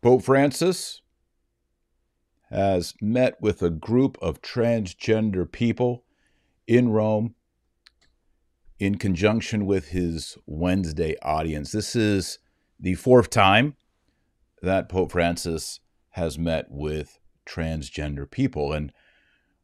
[0.00, 1.02] Pope Francis
[2.50, 6.04] has met with a group of transgender people
[6.68, 7.34] in Rome
[8.78, 11.72] in conjunction with his Wednesday audience.
[11.72, 12.38] This is
[12.78, 13.74] the fourth time
[14.62, 15.80] that Pope Francis
[16.10, 18.72] has met with transgender people.
[18.72, 18.92] And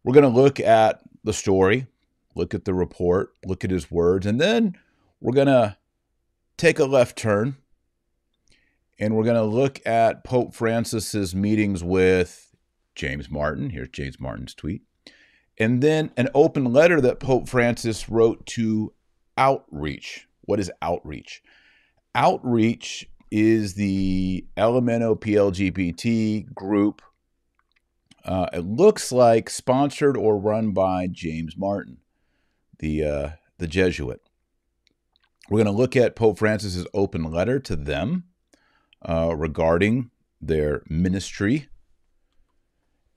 [0.03, 1.87] we're going to look at the story,
[2.35, 4.77] look at the report, look at his words, and then
[5.21, 5.77] we're going to
[6.57, 7.57] take a left turn
[8.99, 12.55] and we're going to look at Pope Francis's meetings with
[12.95, 13.71] James Martin.
[13.71, 14.83] Here's James Martin's tweet.
[15.59, 18.93] And then an open letter that Pope Francis wrote to
[19.37, 20.29] Outreach.
[20.43, 21.43] What is Outreach?
[22.15, 27.03] Outreach is the Elemento PLGBT group.
[28.25, 31.99] Uh, it looks like sponsored or run by James Martin,
[32.79, 34.23] the uh, the Jesuit.
[35.51, 38.25] We're going to look at Pope Francis's open letter to them
[39.05, 41.69] uh, regarding their ministry.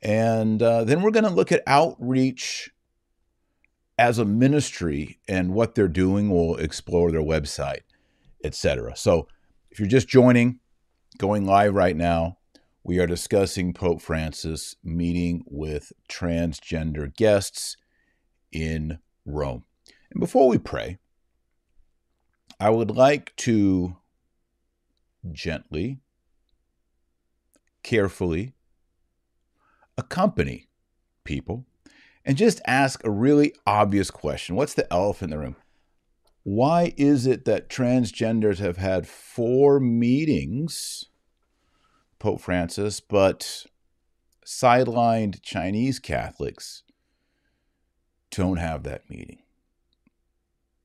[0.02, 2.70] And uh, then we're going to look at outreach
[3.98, 6.30] as a ministry and what they're doing.
[6.30, 7.82] We'll explore their website,
[8.44, 8.96] etc.
[8.96, 9.28] So
[9.72, 10.60] if you're just joining,
[11.18, 12.38] going live right now,
[12.84, 17.76] we are discussing Pope Francis meeting with transgender guests
[18.52, 19.66] in Rome.
[20.12, 20.98] And before we pray,
[22.60, 23.98] I would like to
[25.34, 26.00] gently,
[27.84, 28.54] carefully
[29.98, 30.68] accompany
[31.24, 31.66] people
[32.26, 34.56] and just ask a really obvious question.
[34.56, 35.56] What's the elephant in the room?
[36.44, 41.06] Why is it that transgenders have had four meetings,
[42.20, 43.66] Pope Francis, but
[44.46, 46.84] sidelined Chinese Catholics
[48.32, 49.40] don't have that meeting?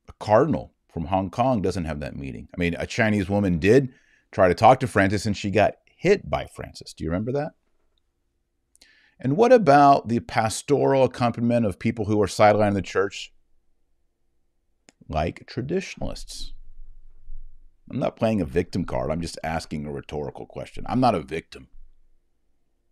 [0.09, 2.48] A cardinal from Hong Kong doesn't have that meeting.
[2.55, 3.93] I mean, a Chinese woman did
[4.33, 6.92] try to talk to Francis and she got hit by Francis.
[6.92, 7.52] Do you remember that?
[9.20, 13.33] And what about the pastoral accompaniment of people who are sidelined in the church,
[15.08, 16.55] like traditionalists?
[17.89, 19.11] I'm not playing a victim card.
[19.11, 20.84] I'm just asking a rhetorical question.
[20.89, 21.68] I'm not a victim.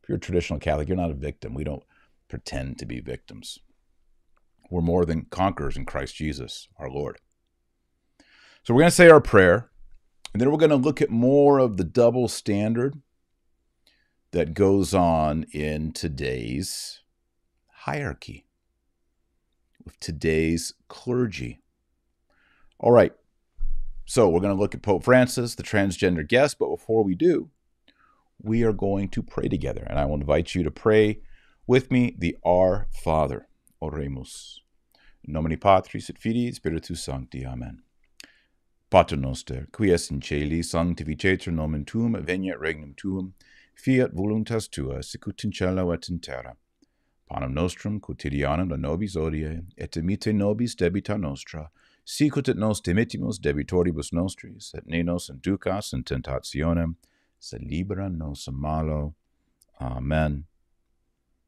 [0.03, 1.55] If you're a traditional Catholic, you're not a victim.
[1.55, 1.83] We don't
[2.29, 3.59] pretend to be victims.
[4.71, 7.19] We're more than conquerors in Christ Jesus, our Lord.
[8.63, 9.70] So we're going to say our prayer.
[10.33, 13.01] And then we're going to look at more of the double standard
[14.33, 17.01] that goes on in today's
[17.81, 18.47] hierarchy,
[19.85, 21.61] with today's clergy.
[22.79, 23.13] All right,
[24.05, 27.51] so we're going to look at Pope Francis, the transgender guest, but before we do,
[28.41, 29.85] we are going to pray together.
[29.89, 31.21] And I will invite you to pray
[31.67, 33.49] with me the Our Father.
[33.83, 34.61] Oremus.
[35.25, 37.47] In nomine Patris et Filii Spiritus Sancti.
[37.47, 37.83] Amen.
[38.91, 43.35] Pater noster, qui es in celi, sanctificetur nomen tuum, veniat regnum tuum,
[43.73, 46.57] fiat voluntas tua, sicut in cielo et in terra.
[47.31, 51.71] Panem nostrum quotidianum da nobis odie, et emite nobis debita nostra,
[52.05, 56.97] sicut et nos dimittimus debitoribus nostris, et ne nos inducas in tentationem,
[57.39, 59.15] sed libera nos malo.
[59.81, 60.47] Amen.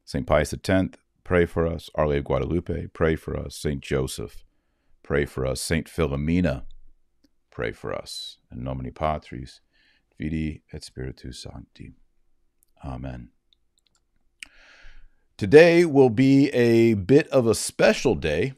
[0.05, 0.25] St.
[0.25, 1.89] Pius X, pray for us.
[1.95, 3.57] Our Lady of Guadalupe, pray for us.
[3.57, 3.81] St.
[3.81, 4.45] Joseph,
[5.03, 5.61] pray for us.
[5.61, 5.89] St.
[5.89, 6.63] Philomena,
[7.53, 8.37] pray for us.
[8.51, 9.61] In nomine Patris,
[10.17, 11.93] Filii et Spiritus Sancti.
[12.83, 13.29] Amen.
[15.37, 18.53] Today will be a bit of a special day.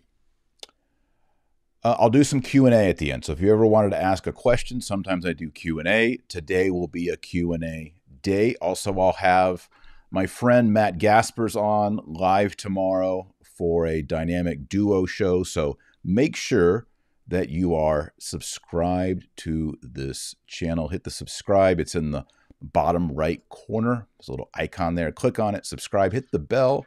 [1.83, 3.25] Uh, I'll do some Q&A at the end.
[3.25, 6.17] So if you ever wanted to ask a question, sometimes I do Q&A.
[6.27, 8.55] Today will be a Q&A day.
[8.55, 9.69] Also, I'll have
[10.09, 15.43] my friend Matt Gaspers on live tomorrow for a dynamic duo show.
[15.43, 16.87] So make sure
[17.27, 20.89] that you are subscribed to this channel.
[20.89, 22.25] Hit the subscribe, it's in the
[22.61, 24.07] bottom right corner.
[24.17, 25.11] There's a little icon there.
[25.11, 26.85] Click on it, subscribe, hit the bell,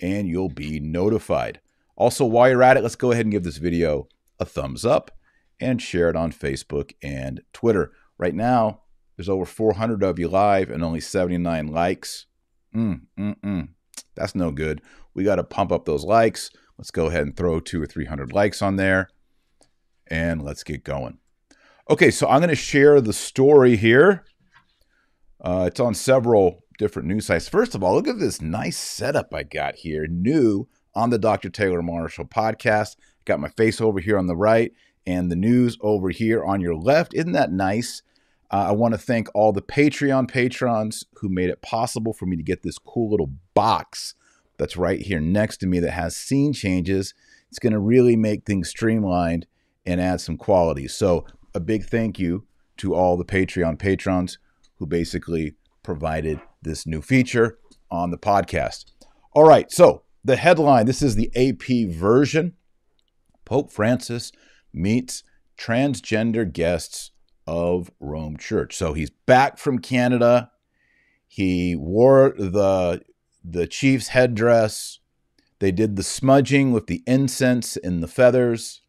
[0.00, 1.60] and you'll be notified.
[1.96, 5.10] Also, while you're at it, let's go ahead and give this video a thumbs up
[5.60, 7.92] and share it on Facebook and Twitter.
[8.16, 8.80] Right now,
[9.16, 12.26] there's over 400 of you live and only 79 likes.
[12.74, 13.68] Mm, mm, mm.
[14.14, 14.80] That's no good.
[15.12, 16.50] We got to pump up those likes.
[16.78, 19.10] Let's go ahead and throw two or 300 likes on there
[20.10, 21.18] and let's get going.
[21.88, 24.24] Okay, so I'm going to share the story here.
[25.40, 27.48] Uh, it's on several different news sites.
[27.48, 31.48] First of all, look at this nice setup I got here, new on the Dr.
[31.48, 32.96] Taylor Marshall podcast.
[33.24, 34.72] Got my face over here on the right
[35.06, 37.14] and the news over here on your left.
[37.14, 38.02] Isn't that nice?
[38.50, 42.36] Uh, I want to thank all the Patreon patrons who made it possible for me
[42.36, 44.14] to get this cool little box
[44.58, 47.14] that's right here next to me that has scene changes.
[47.48, 49.46] It's going to really make things streamlined
[49.86, 50.88] and add some quality.
[50.88, 52.46] So, a big thank you
[52.76, 54.38] to all the Patreon patrons
[54.76, 57.58] who basically provided this new feature
[57.90, 58.86] on the podcast.
[59.32, 62.54] All right, so the headline this is the AP version
[63.50, 64.30] Pope Francis
[64.72, 65.24] meets
[65.58, 67.10] transgender guests
[67.48, 68.76] of Rome Church.
[68.76, 70.52] So he's back from Canada.
[71.26, 73.02] He wore the
[73.42, 75.00] the chief's headdress.
[75.58, 78.82] They did the smudging with the incense and the feathers.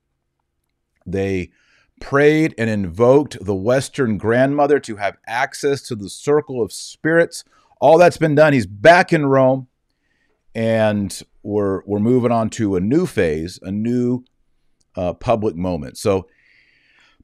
[1.12, 1.52] They
[2.00, 7.46] prayed and invoked the Western grandmother to have access to the circle of spirits.
[7.80, 8.54] All that's been done.
[8.54, 9.68] He's back in Rome,
[10.54, 14.24] and we're we're moving on to a new phase, a new
[14.96, 15.98] uh, public moment.
[15.98, 16.28] So,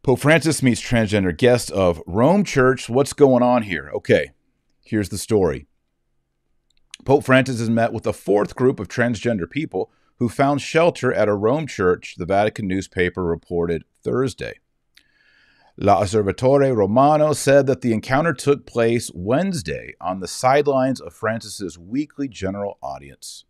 [0.03, 2.89] Pope Francis meets transgender guest of Rome Church.
[2.89, 3.91] What's going on here?
[3.95, 4.31] Okay,
[4.83, 5.67] here's the story.
[7.05, 11.29] Pope Francis has met with a fourth group of transgender people who found shelter at
[11.29, 14.59] a Rome church, the Vatican newspaper reported Thursday.
[15.77, 22.27] L'Osservatore Romano said that the encounter took place Wednesday on the sidelines of Francis's weekly
[22.27, 23.45] general audience.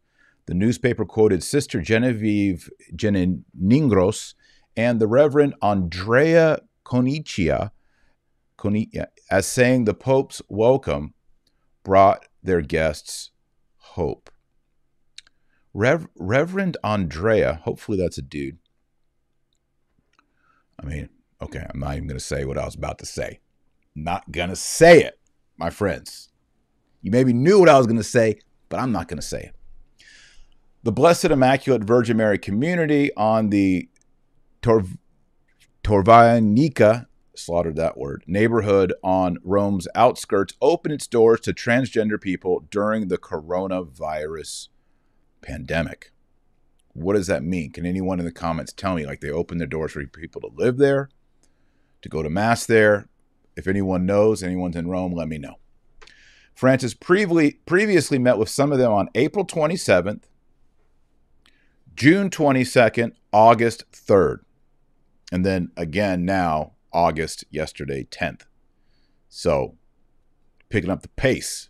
[0.46, 4.34] The newspaper quoted Sister Genevieve Jeanningros
[4.76, 7.72] and the Reverend Andrea Conocchia
[9.30, 11.14] as saying the Pope's welcome
[11.84, 13.32] brought their guests
[13.78, 14.30] hope.
[15.78, 18.58] Rev- Reverend Andrea, hopefully that's a dude.
[20.82, 21.10] I mean,
[21.40, 23.42] okay, I'm not even going to say what I was about to say.
[23.94, 25.20] Not going to say it,
[25.56, 26.30] my friends.
[27.04, 28.40] You maybe knew what I was going to say,
[28.70, 29.56] but I'm not going to say it.
[30.82, 33.88] The Blessed Immaculate Virgin Mary community on the
[34.64, 34.84] Tor-
[35.84, 43.10] Torvanica slaughtered that word, neighborhood on Rome's outskirts opened its doors to transgender people during
[43.10, 44.70] the coronavirus
[45.42, 46.12] pandemic.
[46.94, 47.72] What does that mean?
[47.72, 49.06] Can anyone in the comments tell me?
[49.06, 51.10] Like they opened their doors for people to live there,
[52.02, 53.08] to go to Mass there?
[53.56, 55.56] If anyone knows, anyone's in Rome, let me know.
[56.54, 60.24] Francis previously, previously met with some of them on April 27th,
[61.96, 64.40] June 22nd, August 3rd,
[65.32, 68.42] and then again now August, yesterday, 10th.
[69.30, 69.76] So,
[70.70, 71.70] picking up the pace.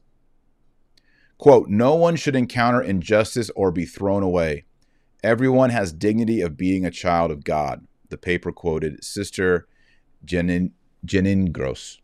[1.38, 4.66] Quote, no one should encounter injustice or be thrown away.
[5.24, 7.86] Everyone has dignity of being a child of God.
[8.10, 9.68] The paper quoted Sister
[10.26, 10.72] Jenin,
[11.52, 12.00] Gross.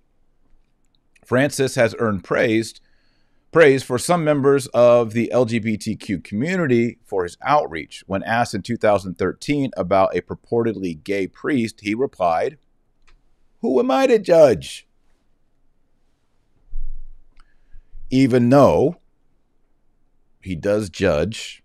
[1.26, 2.76] Francis has earned praise,
[3.52, 8.04] praise for some members of the LGBTQ community for his outreach.
[8.06, 12.58] When asked in 2013 about a purportedly gay priest, he replied,
[13.62, 14.86] who am I to judge?
[18.10, 18.98] Even though
[20.44, 21.64] he does judge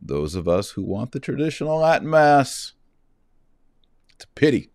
[0.00, 2.72] those of us who want the traditional Latin Mass.
[4.14, 4.70] It's a pity,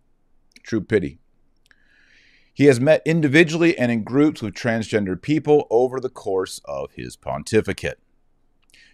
[0.62, 1.18] true pity.
[2.54, 7.16] He has met individually and in groups with transgender people over the course of his
[7.16, 7.98] pontificate.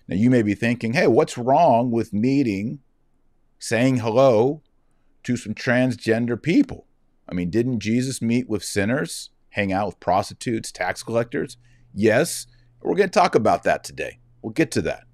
[0.06, 2.78] Now, you may be thinking, hey, what's wrong with meeting,
[3.58, 4.62] saying hello
[5.24, 6.86] to some transgender people?
[7.28, 11.58] I mean, didn't Jesus meet with sinners, hang out with prostitutes, tax collectors?
[11.92, 12.46] Yes.
[12.80, 14.20] We're going to talk about that today.
[14.43, 15.05] We'll get to that.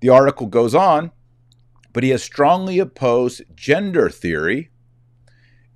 [0.00, 1.10] The article goes on,
[1.92, 4.70] but he has strongly opposed gender theory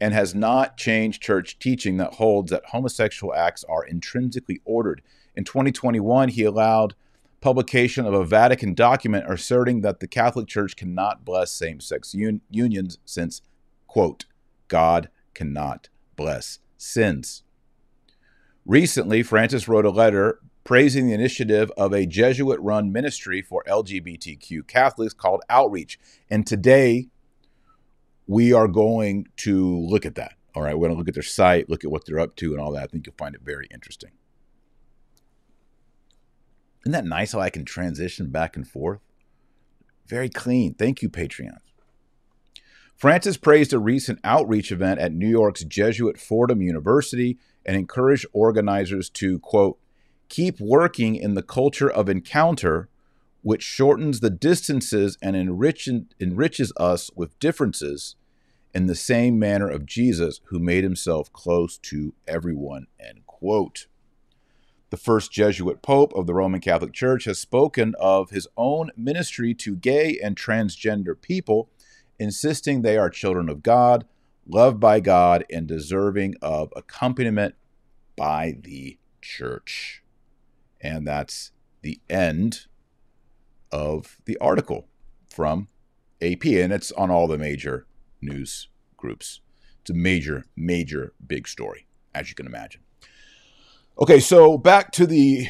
[0.00, 5.02] and has not changed church teaching that holds that homosexual acts are intrinsically ordered.
[5.34, 6.94] In 2021, he allowed
[7.40, 12.40] publication of a Vatican document asserting that the Catholic Church cannot bless same sex un-
[12.50, 13.42] unions since,
[13.86, 14.26] quote,
[14.68, 17.42] God cannot bless sins.
[18.64, 24.66] Recently, Francis wrote a letter praising the initiative of a Jesuit run ministry for LGBTQ
[24.66, 25.98] Catholics called Outreach.
[26.30, 27.08] And today,
[28.26, 30.34] we are going to look at that.
[30.54, 32.52] All right, we're going to look at their site, look at what they're up to,
[32.52, 32.84] and all that.
[32.84, 34.10] I think you'll find it very interesting.
[36.82, 39.00] Isn't that nice how I can transition back and forth?
[40.06, 40.74] Very clean.
[40.74, 41.58] Thank you, Patreon.
[42.96, 49.08] Francis praised a recent outreach event at New York's Jesuit Fordham University and encouraged organizers
[49.10, 49.78] to, quote,
[50.32, 52.88] keep working in the culture of encounter,
[53.42, 55.86] which shortens the distances and enrich,
[56.18, 58.16] enriches us with differences
[58.74, 63.88] in the same manner of Jesus, who made himself close to everyone, end quote.
[64.88, 69.52] The first Jesuit pope of the Roman Catholic Church has spoken of his own ministry
[69.56, 71.68] to gay and transgender people
[72.18, 74.06] insisting they are children of God,
[74.46, 77.54] loved by God, and deserving of accompaniment
[78.16, 80.01] by the church.
[80.82, 82.66] And that's the end
[83.70, 84.88] of the article
[85.30, 85.68] from
[86.20, 86.44] AP.
[86.44, 87.86] And it's on all the major
[88.20, 89.40] news groups.
[89.80, 92.82] It's a major, major, big story, as you can imagine.
[94.00, 95.48] Okay, so back to the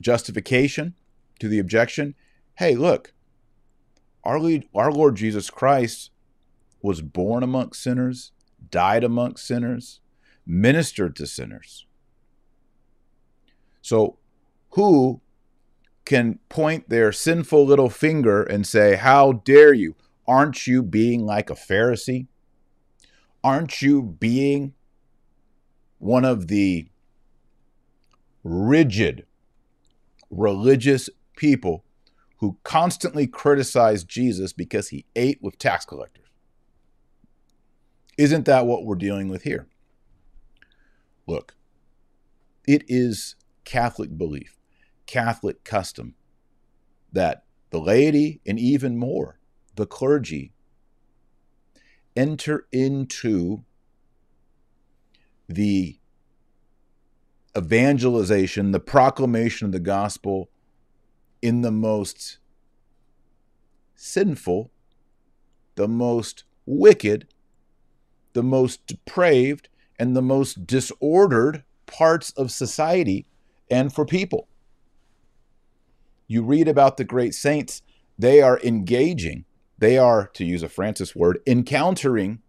[0.00, 0.94] justification,
[1.40, 2.14] to the objection.
[2.56, 3.12] Hey, look,
[4.24, 6.10] our, lead, our Lord Jesus Christ
[6.82, 8.32] was born amongst sinners,
[8.70, 10.00] died amongst sinners,
[10.44, 11.85] ministered to sinners.
[13.86, 14.18] So,
[14.70, 15.20] who
[16.04, 19.94] can point their sinful little finger and say, How dare you?
[20.26, 22.26] Aren't you being like a Pharisee?
[23.44, 24.74] Aren't you being
[25.98, 26.88] one of the
[28.42, 29.24] rigid
[30.30, 31.84] religious people
[32.38, 36.26] who constantly criticize Jesus because he ate with tax collectors?
[38.18, 39.68] Isn't that what we're dealing with here?
[41.28, 41.54] Look,
[42.66, 43.36] it is
[43.66, 44.56] Catholic belief,
[45.04, 46.14] Catholic custom
[47.12, 49.38] that the laity and even more
[49.74, 50.52] the clergy
[52.16, 53.64] enter into
[55.48, 55.98] the
[57.56, 60.48] evangelization, the proclamation of the gospel
[61.42, 62.38] in the most
[63.96, 64.70] sinful,
[65.74, 67.28] the most wicked,
[68.32, 69.68] the most depraved,
[69.98, 73.26] and the most disordered parts of society
[73.70, 74.48] and for people.
[76.26, 77.82] You read about the great saints,
[78.18, 79.44] they are engaging,
[79.78, 82.40] they are, to use a Francis word, encountering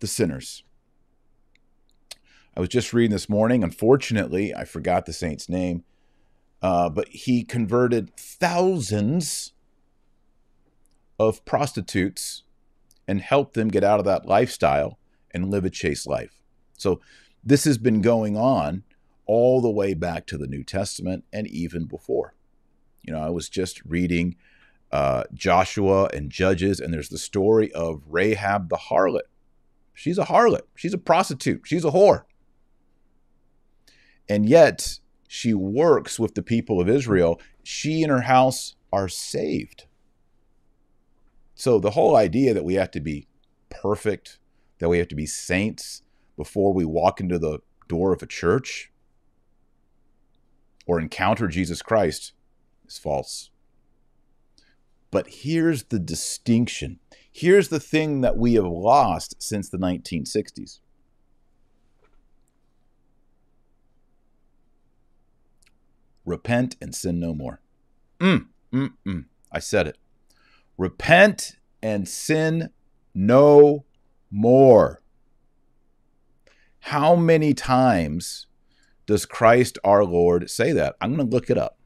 [0.00, 0.64] the sinners.
[2.56, 3.62] I was just reading this morning.
[3.62, 5.84] Unfortunately, I forgot the saint's name,
[6.62, 9.52] uh, but he converted thousands
[11.18, 12.42] of prostitutes
[13.06, 14.98] and helped them get out of that lifestyle
[15.32, 16.42] and live a chaste life.
[16.76, 17.00] So
[17.44, 18.82] this has been going on
[19.26, 22.34] all the way back to the New Testament and even before.
[23.02, 24.36] You know, I was just reading
[24.90, 29.28] uh, Joshua and Judges, and there's the story of Rahab the harlot.
[29.92, 32.22] She's a harlot, she's a prostitute, she's a whore.
[34.28, 37.40] And yet, she works with the people of Israel.
[37.62, 39.86] She and her house are saved.
[41.54, 43.28] So, the whole idea that we have to be
[43.70, 44.38] perfect,
[44.78, 46.02] that we have to be saints
[46.36, 48.90] before we walk into the door of a church
[50.86, 52.32] or encounter Jesus Christ
[52.86, 53.50] is false.
[55.10, 56.98] But here's the distinction.
[57.30, 60.80] Here's the thing that we have lost since the 1960s.
[66.24, 67.60] Repent and sin no more.
[68.18, 69.24] Mm, mm, mm.
[69.52, 69.96] I said it.
[70.76, 72.70] Repent and sin
[73.14, 73.84] no
[74.30, 75.02] more.
[76.80, 78.46] How many times
[79.06, 80.96] does Christ our Lord say that?
[81.00, 81.78] I'm going to look it up.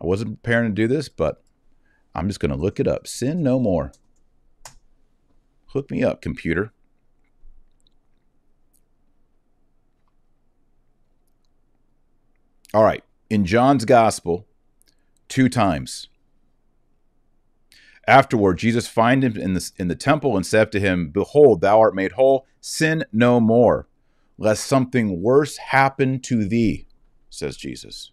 [0.00, 1.42] I wasn't preparing to do this, but
[2.14, 3.06] I'm just going to look it up.
[3.06, 3.92] Sin no more.
[5.66, 6.72] Hook me up, computer.
[12.72, 13.04] All right.
[13.30, 14.46] In John's gospel,
[15.28, 16.08] two times.
[18.06, 21.80] Afterward, Jesus find him in the, in the temple and said to him, Behold, thou
[21.80, 22.46] art made whole.
[22.60, 23.88] Sin no more,
[24.38, 26.86] lest something worse happen to thee,
[27.30, 28.12] says Jesus.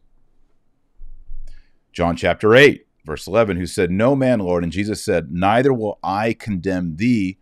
[1.92, 4.63] John chapter 8, verse 11, who said, No man, Lord.
[4.63, 7.38] And Jesus said, Neither will I condemn thee.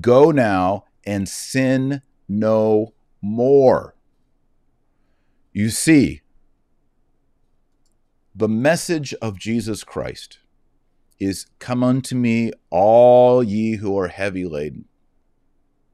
[0.00, 3.94] Go now and sin no more.
[5.52, 6.22] You see,
[8.34, 10.38] the message of Jesus Christ
[11.20, 14.86] is Come unto me, all ye who are heavy laden,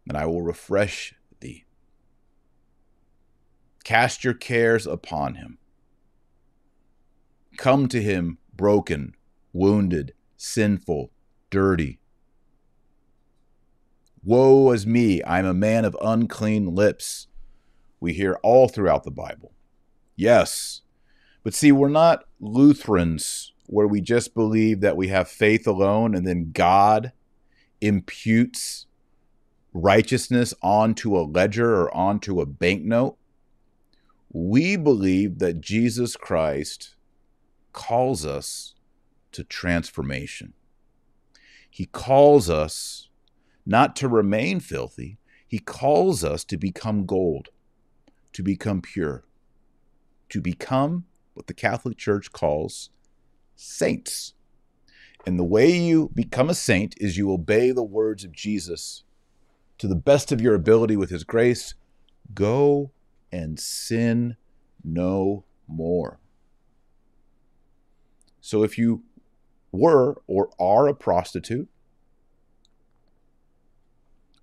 [0.09, 1.15] and I will refresh.
[3.85, 5.59] Cast your cares upon him
[7.61, 9.15] come to him broken,
[9.53, 11.11] wounded, sinful,
[11.51, 11.99] dirty.
[14.25, 17.27] Woe is me, I'm a man of unclean lips.
[18.01, 19.53] We hear all throughout the Bible.
[20.17, 20.81] Yes,
[21.43, 26.27] but see, we're not Lutherans where we just believe that we have faith alone and
[26.27, 27.13] then God
[27.83, 28.87] imputes
[29.75, 33.19] righteousness onto a ledger or onto a banknote.
[34.33, 36.95] We believe that Jesus Christ
[37.73, 38.75] calls us
[39.33, 40.55] to transformation.
[41.69, 43.09] He calls us
[43.67, 47.49] not to remain filthy, He calls us to become gold,
[48.33, 49.25] to become pure,
[50.29, 52.91] to become what the Catholic Church calls
[53.57, 54.35] saints.
[55.27, 59.05] And the way you become a saint is you obey the words of Jesus
[59.79, 61.75] to the best of your ability with His grace.
[62.33, 62.93] Go
[63.33, 64.37] and sin
[64.83, 66.21] no more.
[68.41, 69.03] So if you
[69.73, 71.69] were or are a prostitute,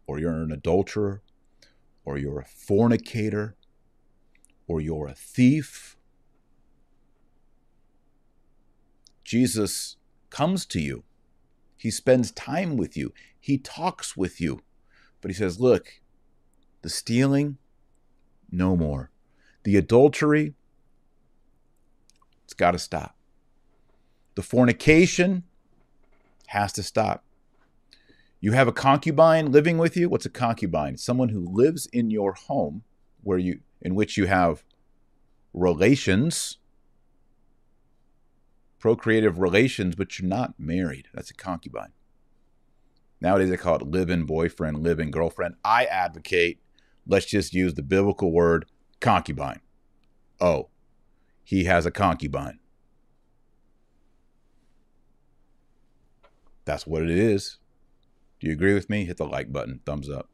[0.05, 1.21] or you're an adulterer,
[2.07, 3.57] or you're a fornicator
[4.65, 5.97] or you're a thief.
[9.25, 9.97] Jesus
[10.29, 11.03] comes to you.
[11.75, 13.13] He spends time with you.
[13.37, 14.61] He talks with you.
[15.19, 15.99] But he says, Look,
[16.81, 17.57] the stealing,
[18.51, 19.11] no more.
[19.63, 20.53] The adultery,
[22.45, 23.15] it's got to stop.
[24.35, 25.43] The fornication
[26.47, 27.23] has to stop.
[28.39, 30.09] You have a concubine living with you.
[30.09, 30.97] What's a concubine?
[30.97, 32.83] Someone who lives in your home
[33.23, 34.63] where you in which you have
[35.53, 36.57] relations,
[38.79, 41.07] procreative relations, but you're not married.
[41.13, 41.93] That's a concubine.
[43.19, 45.55] Nowadays they call it live-in boyfriend, live-in girlfriend.
[45.63, 46.59] I advocate
[47.07, 48.65] let's just use the biblical word
[48.99, 49.61] concubine.
[50.39, 50.69] Oh,
[51.43, 52.59] he has a concubine.
[56.65, 57.57] That's what it is.
[58.39, 59.05] Do you agree with me?
[59.05, 60.29] Hit the like button, thumbs up.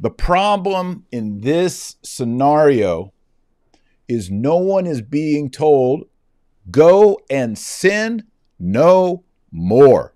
[0.00, 3.12] The problem in this scenario
[4.08, 6.04] is no one is being told,
[6.70, 8.24] go and sin
[8.58, 10.11] no more.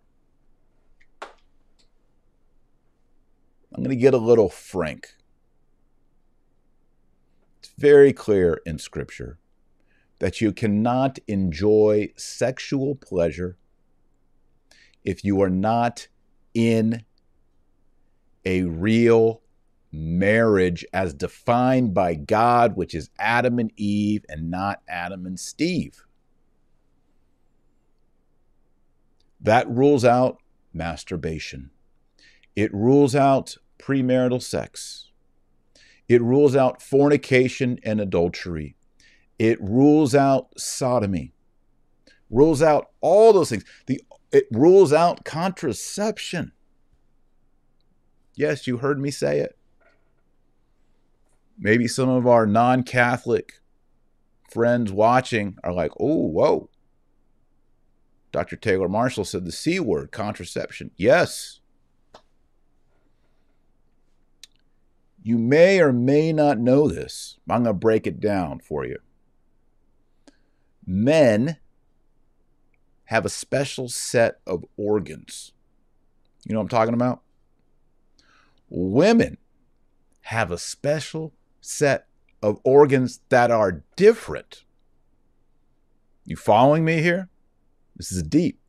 [3.77, 5.17] I'm going to get a little frank.
[7.59, 9.39] It's very clear in Scripture
[10.19, 13.59] that you cannot enjoy sexual pleasure
[15.05, 16.09] if you are not
[16.55, 17.05] in
[18.47, 19.43] a real
[19.93, 26.03] marriage as defined by God, which is Adam and Eve and not Adam and Steve.
[29.39, 30.39] That rules out
[30.73, 31.73] masturbation.
[32.55, 35.11] It rules out premarital sex.
[36.09, 38.77] It rules out fornication and adultery.
[39.39, 41.33] It rules out sodomy.
[42.31, 43.65] Rules out all those things.
[43.87, 44.01] The
[44.33, 46.53] it rules out contraception.
[48.35, 49.57] Yes, you heard me say it.
[51.59, 53.61] Maybe some of our non Catholic
[54.51, 56.69] friends watching are like, oh, whoa.
[58.33, 58.57] Dr.
[58.57, 60.91] Taylor Marshall said the C word, contraception.
[60.97, 61.61] Yes.
[65.27, 67.37] You may or may not know this.
[67.51, 68.99] I'm going to break it down for you.
[70.87, 71.57] Men
[73.07, 75.51] have a special set of organs.
[76.45, 77.23] You know what I'm talking about?
[78.69, 79.39] Women
[80.21, 82.07] have a special set
[82.41, 84.63] of organs that are different.
[86.25, 87.31] You following me here?
[87.97, 88.61] This is deep.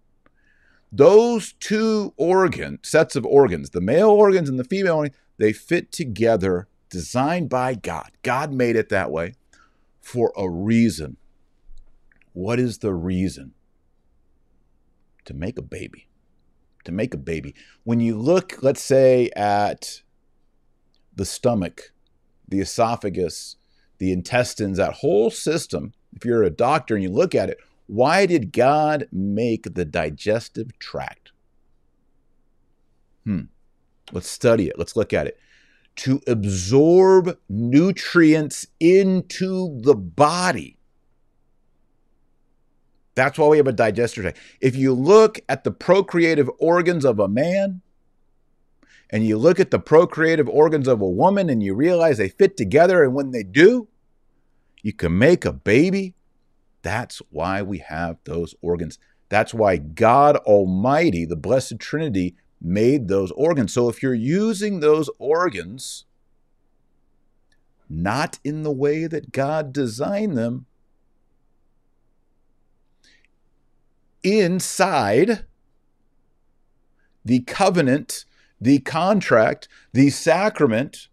[0.91, 5.91] Those two organ sets of organs, the male organs and the female organs, they fit
[5.91, 8.12] together, designed by God.
[8.23, 9.36] God made it that way
[10.02, 11.17] for a reason.
[12.34, 13.54] What is the reason?
[15.28, 16.08] to make a baby.
[16.86, 17.54] To make a baby.
[17.84, 20.02] When you look, let's say, at
[21.13, 21.91] the stomach,
[22.47, 23.58] the esophagus,
[23.97, 28.26] the intestines, that whole system, if you're a doctor and you look at it, why
[28.26, 31.32] did God make the digestive tract?
[33.26, 33.41] Hmm.
[34.12, 34.78] Let's study it.
[34.78, 35.39] Let's look at it.
[35.98, 40.78] To absorb nutrients into the body.
[43.15, 44.38] That's why we have a digestive tract.
[44.62, 47.82] If you look at the procreative organs of a man
[49.10, 52.56] and you look at the procreative organs of a woman and you realize they fit
[52.58, 53.88] together, and when they do,
[54.84, 56.13] you can make a baby.
[56.84, 59.00] That's why we have those organs.
[59.30, 63.74] That's why God Almighty, the Blessed Trinity, made those organs.
[63.74, 66.06] So if you're using those organs
[67.89, 70.65] not in the way that God designed them,
[74.24, 75.46] inside
[77.24, 78.26] the covenant,
[78.60, 81.08] the contract, the sacrament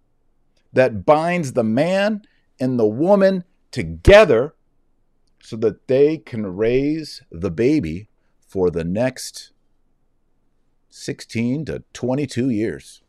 [0.73, 2.23] that binds the man
[2.59, 4.55] and the woman together
[5.43, 8.09] so that they can raise the baby
[8.41, 9.53] for the next
[10.97, 13.03] 16 to 22 years.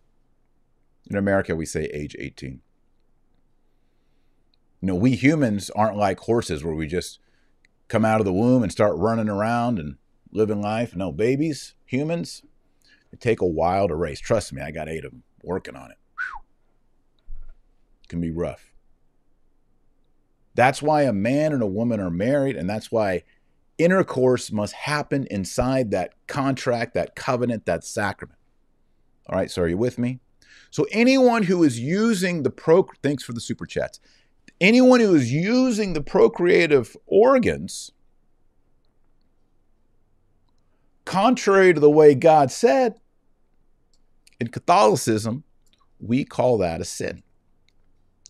[1.07, 2.61] In America, we say age 18.
[4.81, 7.19] You know, we humans aren't like horses where we just
[7.87, 9.97] come out of the womb and start running around and
[10.31, 10.95] living life.
[10.95, 12.41] No, babies, humans,
[13.11, 14.19] it take a while to race.
[14.19, 15.97] Trust me, I got eight of them working on it.
[18.03, 18.73] It can be rough.
[20.55, 23.25] That's why a man and a woman are married, and that's why
[23.77, 28.39] intercourse must happen inside that contract, that covenant, that sacrament.
[29.27, 30.19] All right, so are you with me?
[30.71, 33.99] So anyone who is using the pro thanks for the super chats
[34.61, 37.91] anyone who is using the procreative organs
[41.03, 42.95] contrary to the way God said
[44.39, 45.43] in Catholicism,
[45.99, 47.23] we call that a sin,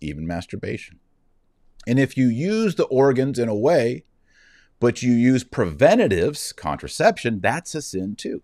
[0.01, 0.99] even masturbation.
[1.87, 4.03] And if you use the organs in a way,
[4.85, 8.43] but you use preventatives, contraception, that's a sin too.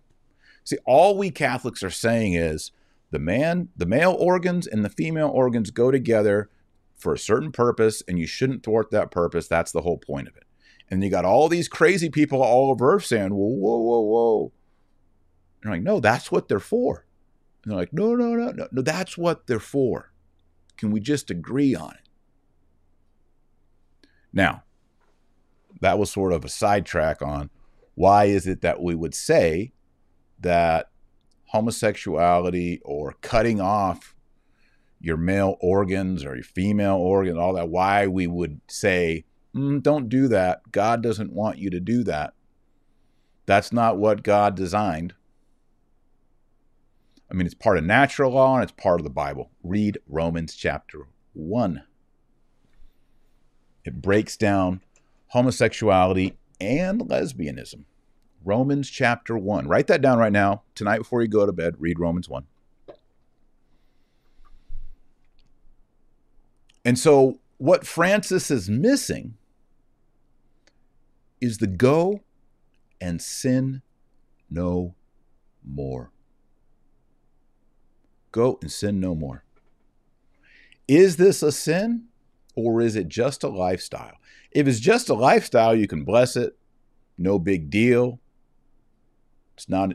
[0.63, 2.71] See, all we Catholics are saying is
[3.11, 6.49] the man, the male organs and the female organs go together
[6.95, 9.47] for a certain purpose, and you shouldn't thwart that purpose.
[9.47, 10.45] That's the whole point of it.
[10.89, 14.51] And you got all these crazy people all over Earth saying, whoa, whoa, whoa, whoa.
[15.61, 17.05] And I'm like, no, that's what they're for.
[17.63, 20.11] And they're like, no, no, no, no, no, that's what they're for.
[20.75, 22.09] Can we just agree on it?
[24.33, 24.63] Now,
[25.81, 27.49] that was sort of a sidetrack on
[27.95, 29.73] why is it that we would say
[30.39, 30.89] that
[31.47, 34.15] homosexuality or cutting off
[34.99, 40.07] your male organs or your female organs, all that, why we would say, mm, don't
[40.07, 40.71] do that.
[40.71, 42.33] God doesn't want you to do that.
[43.45, 45.15] That's not what God designed.
[47.29, 49.51] I mean, it's part of natural law and it's part of the Bible.
[49.63, 51.83] Read Romans chapter 1.
[53.83, 54.81] It breaks down
[55.31, 57.85] homosexuality and lesbianism.
[58.43, 59.67] Romans chapter 1.
[59.67, 60.63] Write that down right now.
[60.75, 62.43] Tonight before you go to bed, read Romans 1.
[66.83, 69.35] And so, what Francis is missing
[71.39, 72.21] is the go
[72.99, 73.83] and sin
[74.49, 74.95] no
[75.63, 76.11] more.
[78.31, 79.43] Go and sin no more.
[80.87, 82.07] Is this a sin
[82.55, 84.17] or is it just a lifestyle?
[84.51, 86.57] If it's just a lifestyle, you can bless it.
[87.17, 88.19] No big deal.
[89.55, 89.91] It's not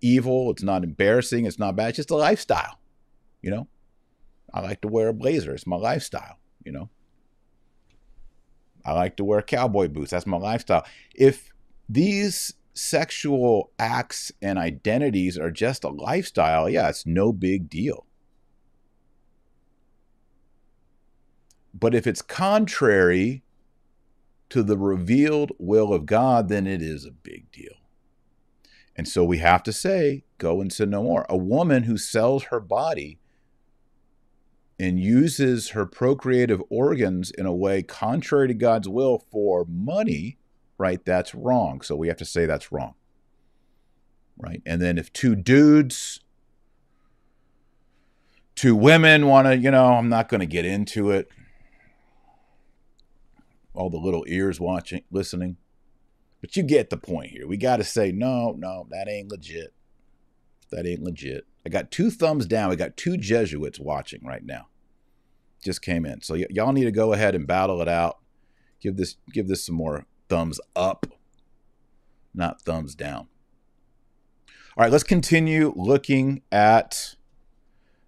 [0.00, 0.50] evil.
[0.50, 1.46] It's not embarrassing.
[1.46, 1.90] It's not bad.
[1.90, 2.78] It's just a lifestyle.
[3.42, 3.68] You know,
[4.52, 5.54] I like to wear a blazer.
[5.54, 6.38] It's my lifestyle.
[6.64, 6.90] You know,
[8.84, 10.10] I like to wear cowboy boots.
[10.10, 10.84] That's my lifestyle.
[11.14, 11.52] If
[11.88, 18.06] these sexual acts and identities are just a lifestyle, yeah, it's no big deal.
[21.78, 23.42] But if it's contrary
[24.50, 27.74] to the revealed will of God, then it is a big deal.
[28.96, 31.24] And so we have to say, go and sin no more.
[31.28, 33.18] A woman who sells her body
[34.80, 40.38] and uses her procreative organs in a way contrary to God's will for money,
[40.78, 41.04] right?
[41.04, 41.80] That's wrong.
[41.80, 42.94] So we have to say that's wrong.
[44.36, 44.62] Right?
[44.64, 46.20] And then if two dudes,
[48.54, 51.28] two women want to, you know, I'm not going to get into it
[53.78, 55.56] all the little ears watching, listening.
[56.40, 57.46] But you get the point here.
[57.46, 59.72] We got to say, no, no, that ain't legit.
[60.72, 61.46] That ain't legit.
[61.64, 62.70] I got two thumbs down.
[62.70, 64.66] We got two Jesuits watching right now.
[65.62, 66.22] Just came in.
[66.22, 68.18] So y- y'all need to go ahead and battle it out.
[68.80, 71.06] Give this give this some more thumbs up,
[72.34, 73.28] not thumbs down.
[74.76, 77.16] All right, let's continue looking at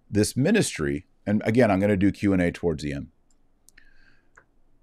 [0.09, 1.05] this ministry.
[1.25, 3.07] And again, I'm going to do Q&A towards the end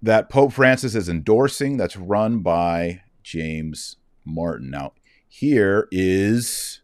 [0.01, 4.69] that Pope Francis is endorsing that's run by James Martin.
[4.69, 4.93] Now,
[5.27, 6.81] here is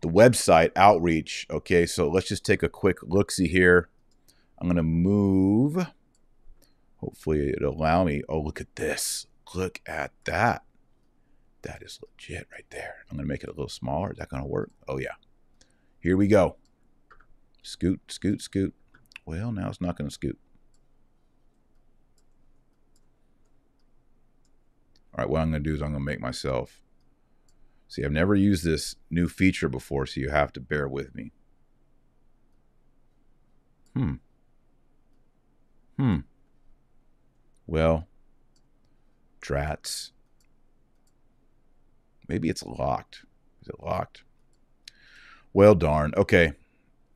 [0.00, 1.46] the website outreach.
[1.50, 3.88] Okay, so let's just take a quick look see here.
[4.58, 5.86] I'm going to move.
[6.96, 8.22] Hopefully, it'll allow me.
[8.28, 9.26] Oh, look at this.
[9.54, 10.62] Look at that.
[11.62, 12.96] That is legit right there.
[13.10, 14.12] I'm going to make it a little smaller.
[14.12, 14.70] Is that going to work?
[14.88, 15.14] Oh, yeah.
[16.00, 16.56] Here we go.
[17.62, 18.74] Scoot, scoot, scoot.
[19.26, 20.38] Well, now it's not going to scoot.
[25.18, 26.80] All right, what I'm going to do is I'm going to make myself.
[27.88, 31.32] See, I've never used this new feature before, so you have to bear with me.
[33.96, 34.12] Hmm.
[35.96, 36.18] Hmm.
[37.66, 38.06] Well,
[39.40, 40.12] drats.
[42.28, 43.24] Maybe it's locked.
[43.60, 44.22] Is it locked?
[45.52, 46.12] Well, darn.
[46.16, 46.52] Okay.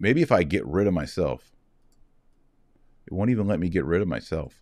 [0.01, 1.53] Maybe if I get rid of myself,
[3.07, 4.61] it won't even let me get rid of myself.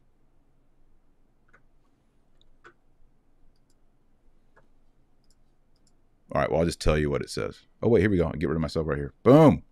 [6.33, 7.61] All right, well, I'll just tell you what it says.
[7.83, 8.27] Oh, wait, here we go.
[8.27, 9.13] I'll get rid of myself right here.
[9.23, 9.63] Boom.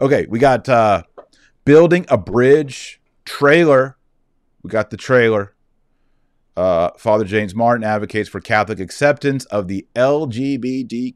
[0.00, 1.02] Okay, we got uh,
[1.64, 3.96] building a bridge trailer.
[4.62, 5.54] We got the trailer.
[6.56, 11.14] Uh, Father James Martin advocates for Catholic acceptance of the LGBTQ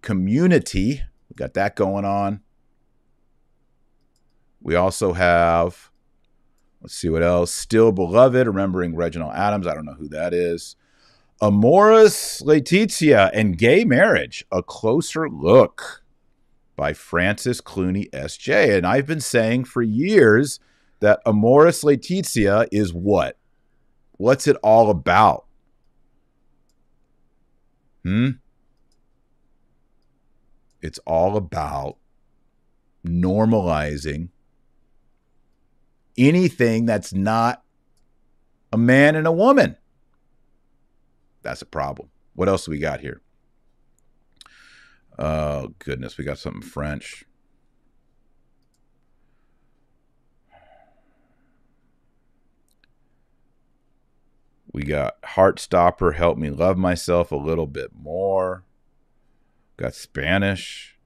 [0.00, 1.02] community.
[1.28, 2.40] We got that going on.
[4.60, 5.90] We also have,
[6.80, 7.52] let's see what else.
[7.52, 9.66] Still Beloved, remembering Reginald Adams.
[9.66, 10.76] I don't know who that is.
[11.42, 16.04] Amoris Laetitia and Gay Marriage, a closer look
[16.76, 18.76] by Francis Clooney SJ.
[18.76, 20.60] And I've been saying for years
[21.00, 23.38] that Amoris Laetitia is what?
[24.12, 25.46] What's it all about?
[28.04, 28.30] Hmm?
[30.80, 31.96] It's all about
[33.04, 34.28] normalizing
[36.16, 37.64] anything that's not
[38.72, 39.76] a man and a woman.
[41.42, 42.08] That's a problem.
[42.34, 43.20] What else do we got here?
[45.18, 46.16] Oh, goodness.
[46.16, 47.24] We got something French.
[54.72, 58.64] We got Heartstopper, Help Me Love Myself a Little Bit More.
[59.76, 60.98] Got Spanish.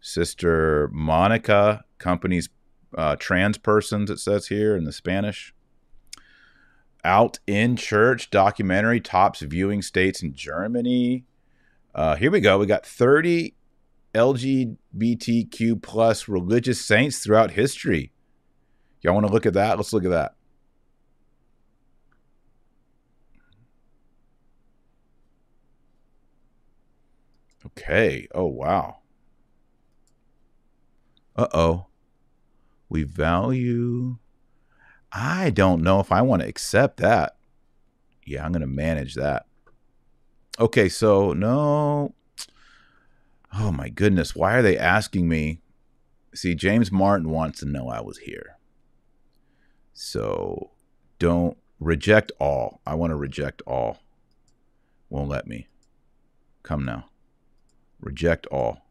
[0.00, 2.48] Sister Monica, company's
[2.96, 5.54] uh, trans persons, it says here in the Spanish.
[7.08, 11.24] Out in Church documentary tops viewing states in Germany.
[11.94, 12.58] Uh, here we go.
[12.58, 13.54] We got 30
[14.14, 18.12] LGBTQ plus religious saints throughout history.
[19.00, 19.78] Y'all want to look at that?
[19.78, 20.34] Let's look at that.
[27.64, 28.28] Okay.
[28.34, 28.98] Oh, wow.
[31.34, 31.86] Uh oh.
[32.90, 34.18] We value.
[35.12, 37.36] I don't know if I want to accept that.
[38.26, 39.46] Yeah, I'm going to manage that.
[40.60, 42.14] Okay, so no.
[43.54, 44.36] Oh my goodness.
[44.36, 45.60] Why are they asking me?
[46.34, 48.58] See, James Martin wants to know I was here.
[49.94, 50.70] So
[51.18, 52.80] don't reject all.
[52.86, 53.98] I want to reject all.
[55.08, 55.68] Won't let me.
[56.62, 57.06] Come now.
[58.00, 58.87] Reject all.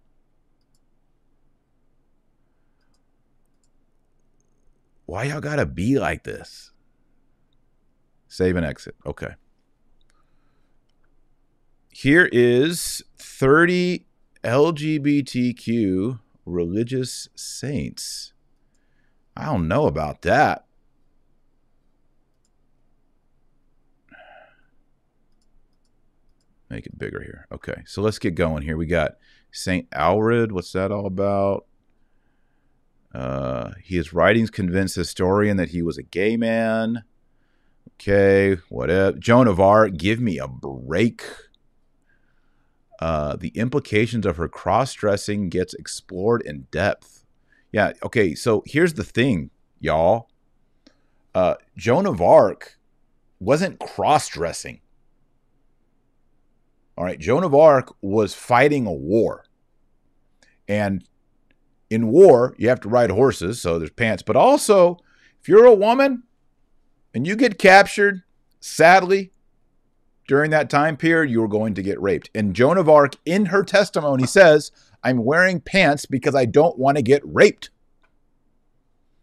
[5.08, 6.72] Why y'all gotta be like this?
[8.28, 8.94] Save and exit.
[9.06, 9.36] Okay.
[11.90, 14.06] Here is 30
[14.44, 18.34] LGBTQ religious saints.
[19.38, 20.66] I don't know about that.
[26.70, 27.48] Make it bigger here.
[27.50, 28.76] Okay, so let's get going here.
[28.76, 29.14] We got
[29.54, 29.90] St.
[29.92, 30.52] Aelred.
[30.52, 31.66] What's that all about?
[33.14, 37.04] Uh, his writings convinced historian that he was a gay man.
[37.96, 39.18] Okay, whatever.
[39.18, 41.24] Joan of Arc, give me a break.
[43.00, 47.26] Uh, the implications of her cross dressing gets explored in depth.
[47.72, 50.30] Yeah, okay, so here's the thing, y'all.
[51.34, 52.78] Uh, Joan of Arc
[53.40, 54.82] wasn't cross dressing.
[56.98, 59.46] All right, Joan of Arc was fighting a war.
[60.68, 61.04] And
[61.90, 64.24] in war, you have to ride horses, so there's pants.
[64.24, 64.98] But also,
[65.40, 66.24] if you're a woman
[67.14, 68.24] and you get captured,
[68.60, 69.32] sadly,
[70.28, 72.30] during that time period, you are going to get raped.
[72.36, 74.72] And Joan of Arc, in her testimony, says,
[75.04, 77.70] I'm wearing pants because I don't want to get raped.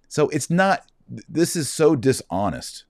[0.09, 0.87] So it's not,
[1.29, 2.87] this is so dishonest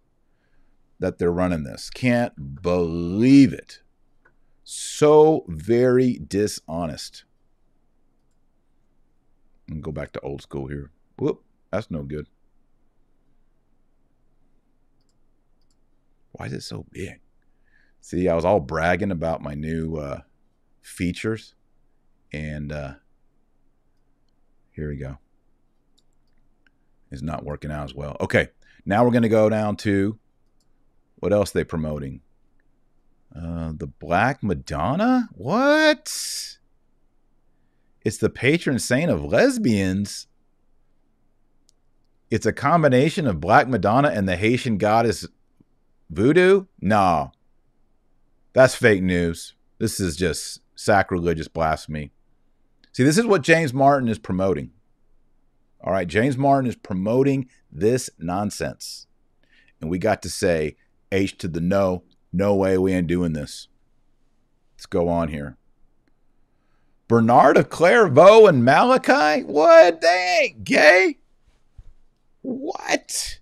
[1.01, 1.91] that they're running this.
[1.91, 3.81] Can't believe it
[4.65, 7.25] so very dishonest.
[9.69, 10.91] And go back to old school here.
[11.19, 12.27] Whoop, that's no good.
[16.33, 17.21] Why is it so big?
[18.01, 20.21] See, I was all bragging about my new uh,
[20.83, 21.55] features,
[22.33, 22.95] and uh,
[24.73, 25.19] here we go.
[27.11, 28.17] It's not working out as well.
[28.21, 28.49] Okay,
[28.85, 30.19] now we're going to go down to
[31.17, 32.21] what else they promoting.
[33.35, 35.29] Uh, the Black Madonna?
[35.33, 36.59] What?
[38.05, 40.27] It's the patron saint of lesbians.
[42.31, 45.27] It's a combination of Black Madonna and the Haitian goddess
[46.11, 46.67] Voodoo?
[46.81, 47.33] No.
[48.53, 49.55] That's fake news.
[49.79, 52.13] This is just sacrilegious blasphemy.
[52.93, 54.71] See, this is what James Martin is promoting.
[55.81, 59.07] All right, James Martin is promoting this nonsense.
[59.81, 60.77] And we got to say
[61.11, 63.69] H to the no, no way we ain't doing this.
[64.77, 65.57] Let's go on here.
[67.09, 69.43] Bernard of Clairvaux and Malachi?
[69.45, 70.01] What?
[70.01, 71.19] They ain't gay.
[72.43, 73.39] What?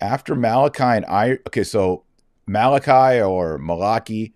[0.00, 2.04] After Malachi and I, okay, so
[2.46, 4.34] Malachi or Malachi,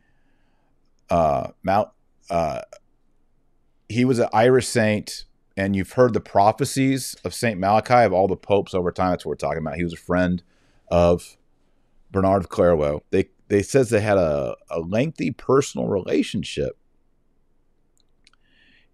[1.11, 1.95] uh, Mal,
[2.31, 2.61] uh,
[3.89, 5.25] he was an Irish saint,
[5.57, 9.11] and you've heard the prophecies of Saint Malachi of all the popes over time.
[9.11, 9.77] That's what we're talking about.
[9.77, 10.43] He was a friend
[10.91, 11.37] of
[12.11, 13.03] Bernard of Clairvaux.
[13.11, 16.79] They they says they had a, a lengthy personal relationship.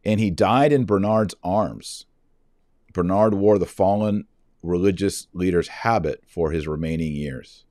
[0.04, 2.06] And he died in Bernard's arms.
[2.92, 4.26] Bernard wore the fallen
[4.62, 7.64] religious leader's habit for his remaining years.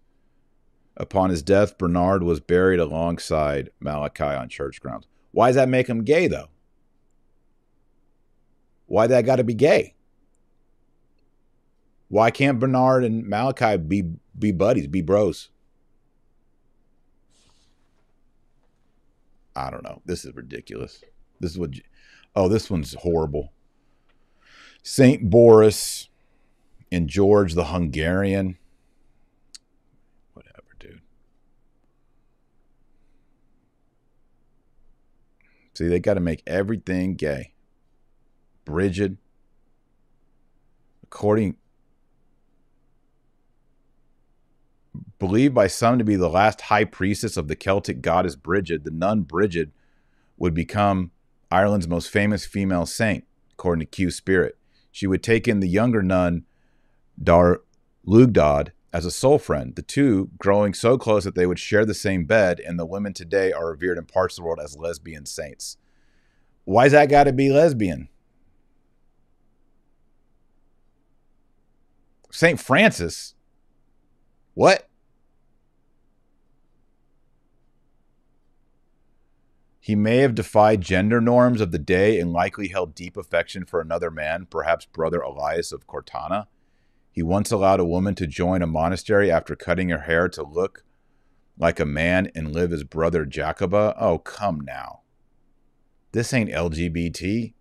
[0.98, 5.08] Upon his death, Bernard was buried alongside Malachi on church grounds.
[5.32, 6.50] Why does that make him gay, though?
[8.86, 9.96] Why that got to be gay?
[12.10, 14.04] Why can't Bernard and Malachi be
[14.38, 15.50] be buddies, be bros?
[19.56, 20.02] I don't know.
[20.06, 21.04] This is ridiculous.
[21.40, 21.72] This is what.
[22.36, 23.52] Oh, this one's horrible.
[24.84, 26.10] Saint Boris
[26.92, 28.58] and George the Hungarian.
[30.34, 31.02] Whatever, dude.
[35.74, 37.54] See, they got to make everything gay.
[38.66, 39.18] Bridget,
[41.04, 41.56] according
[45.20, 48.92] believed by some to be the last high priestess of the Celtic goddess Bridget, the
[48.92, 49.70] nun Bridget
[50.38, 51.12] would become
[51.52, 54.58] Ireland's most famous female saint, according to Q Spirit.
[54.92, 56.46] She would take in the younger nun
[57.22, 57.62] Dar
[58.06, 61.94] Lugdad as a soul friend, the two growing so close that they would share the
[61.94, 65.26] same bed, and the women today are revered in parts of the world as lesbian
[65.26, 65.78] saints.
[66.66, 68.10] Why's that got to be lesbian?
[72.32, 72.60] St.
[72.60, 73.36] Francis?
[74.54, 74.89] What?
[79.80, 83.80] He may have defied gender norms of the day and likely held deep affection for
[83.80, 86.48] another man, perhaps brother Elias of Cortona.
[87.12, 90.84] He once allowed a woman to join a monastery after cutting her hair to look
[91.58, 93.96] like a man and live as brother Jacoba.
[94.00, 95.02] Oh, come now.
[96.12, 97.54] This ain't LGBT.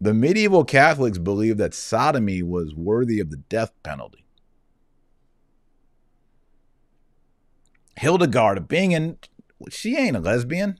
[0.00, 4.24] The medieval Catholics believed that sodomy was worthy of the death penalty.
[7.96, 9.18] Hildegard of Bingen,
[9.70, 10.78] she ain't a lesbian.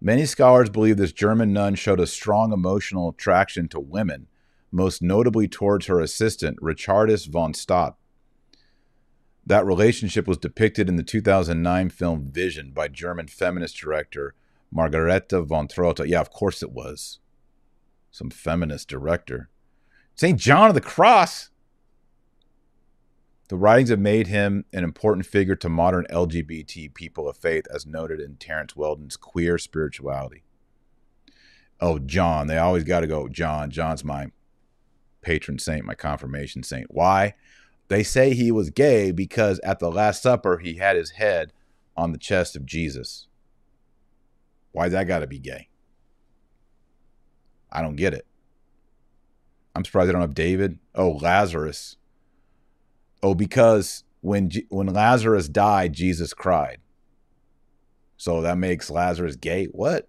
[0.00, 4.28] Many scholars believe this German nun showed a strong emotional attraction to women,
[4.70, 7.94] most notably towards her assistant, Richardis von Stade.
[9.44, 14.34] That relationship was depicted in the 2009 film Vision by German feminist director
[14.70, 16.06] Margarethe von Trotta.
[16.06, 17.18] Yeah, of course it was.
[18.10, 19.48] Some feminist director.
[20.14, 20.38] St.
[20.38, 21.50] John of the Cross.
[23.48, 27.86] The writings have made him an important figure to modern LGBT people of faith, as
[27.86, 30.44] noted in Terence Weldon's Queer Spirituality.
[31.80, 32.46] Oh, John.
[32.46, 33.70] They always got to go, John.
[33.70, 34.32] John's my
[35.22, 36.88] patron saint, my confirmation saint.
[36.90, 37.34] Why?
[37.88, 41.52] They say he was gay because at the Last Supper he had his head
[41.96, 43.28] on the chest of Jesus.
[44.72, 45.68] Why that got to be gay?
[47.72, 48.26] I don't get it.
[49.74, 50.78] I'm surprised they don't have David.
[50.94, 51.96] Oh, Lazarus.
[53.22, 56.78] Oh, because when when Lazarus died, Jesus cried.
[58.16, 59.66] So that makes Lazarus gay.
[59.66, 60.08] What?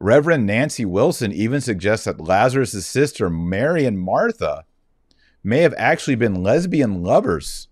[0.00, 4.64] Reverend Nancy Wilson even suggests that Lazarus' sister, Mary and Martha,
[5.44, 7.68] may have actually been lesbian lovers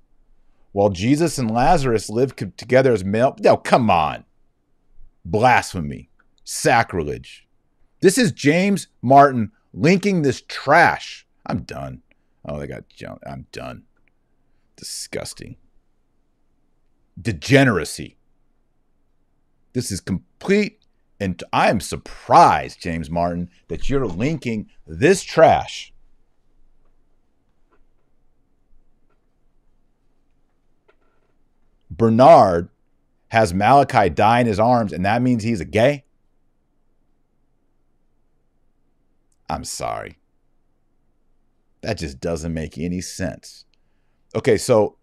[0.73, 3.35] while Jesus and Lazarus lived together as male.
[3.41, 4.25] No, come on.
[5.25, 6.09] Blasphemy.
[6.45, 7.49] Sacrilege.
[8.01, 11.27] This is James Martin linking this trash.
[11.47, 12.03] I'm done.
[12.45, 13.21] Oh, they got junk.
[13.27, 13.85] I'm done.
[14.77, 15.57] Disgusting.
[17.21, 18.17] Degeneracy.
[19.73, 20.79] This is complete.
[21.19, 25.93] And I am surprised, James Martin, that you're linking this trash.
[31.91, 32.71] Bernard
[33.29, 36.05] has Malachi die in his arms, and that means he's a gay?
[39.51, 40.17] I'm sorry.
[41.81, 43.65] That just doesn't make any sense.
[44.35, 44.97] Okay, so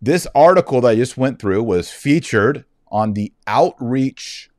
[0.00, 4.50] this article that I just went through was featured on the Outreach.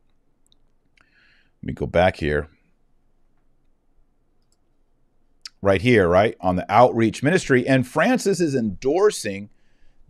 [1.61, 2.49] Let me go back here.
[5.63, 6.35] Right here, right?
[6.39, 7.67] On the Outreach Ministry.
[7.67, 9.49] And Francis is endorsing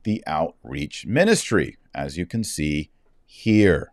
[0.04, 2.92] the Outreach Ministry, as you can see
[3.26, 3.93] here.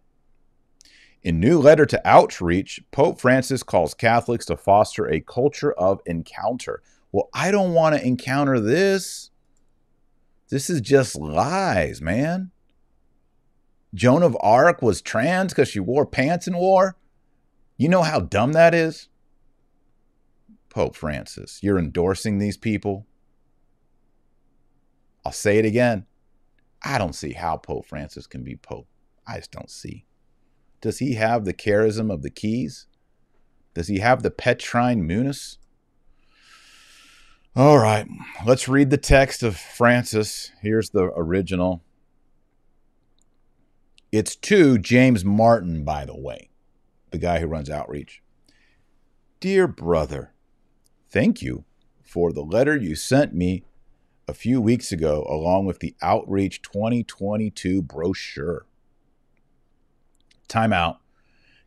[1.23, 6.83] In new letter to Outreach, Pope Francis calls Catholics to foster a culture of encounter.
[7.13, 9.31] Well, I don't want to encounter this.
[10.49, 12.53] This is just lies, man.
[13.93, 16.97] Joan of Arc was trans because she wore pants in war.
[17.77, 19.09] You know how dumb that is?
[20.71, 23.07] Pope Francis, you're endorsing these people.
[25.27, 26.07] I'll say it again.
[26.83, 28.87] I don't see how Pope Francis can be Pope.
[29.27, 30.07] I just don't see.
[30.81, 32.87] Does he have the charism of the keys?
[33.75, 35.59] Does he have the Petrine Munus?
[37.55, 38.07] All right,
[38.47, 40.53] let's read the text of Francis.
[40.63, 41.83] Here's the original.
[44.13, 46.51] It's to James Martin, by the way,
[47.11, 48.23] the guy who runs Outreach.
[49.41, 50.33] Dear brother,
[51.11, 51.65] thank you
[52.03, 53.65] for the letter you sent me
[54.27, 58.67] a few weeks ago, along with the Outreach 2022 brochure
[60.51, 60.99] time out.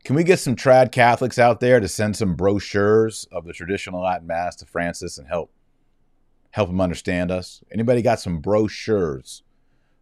[0.03, 4.03] Can we get some trad Catholics out there to send some brochures of the traditional
[4.03, 5.51] Latin Mass to Francis and help
[6.51, 7.63] help him understand us?
[7.71, 9.43] Anybody got some brochures?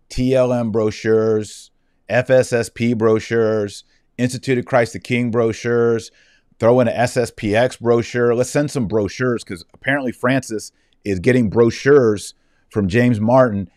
[0.09, 1.71] TLM brochures,
[2.09, 3.85] FSSP brochures,
[4.17, 6.11] Institute of Christ the King brochures,
[6.59, 8.35] throw in an SSPX brochure.
[8.35, 10.71] Let's send some brochures because apparently Francis
[11.03, 12.33] is getting brochures
[12.69, 13.69] from James Martin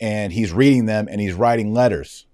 [0.00, 2.25] and he's reading them and he's writing letters.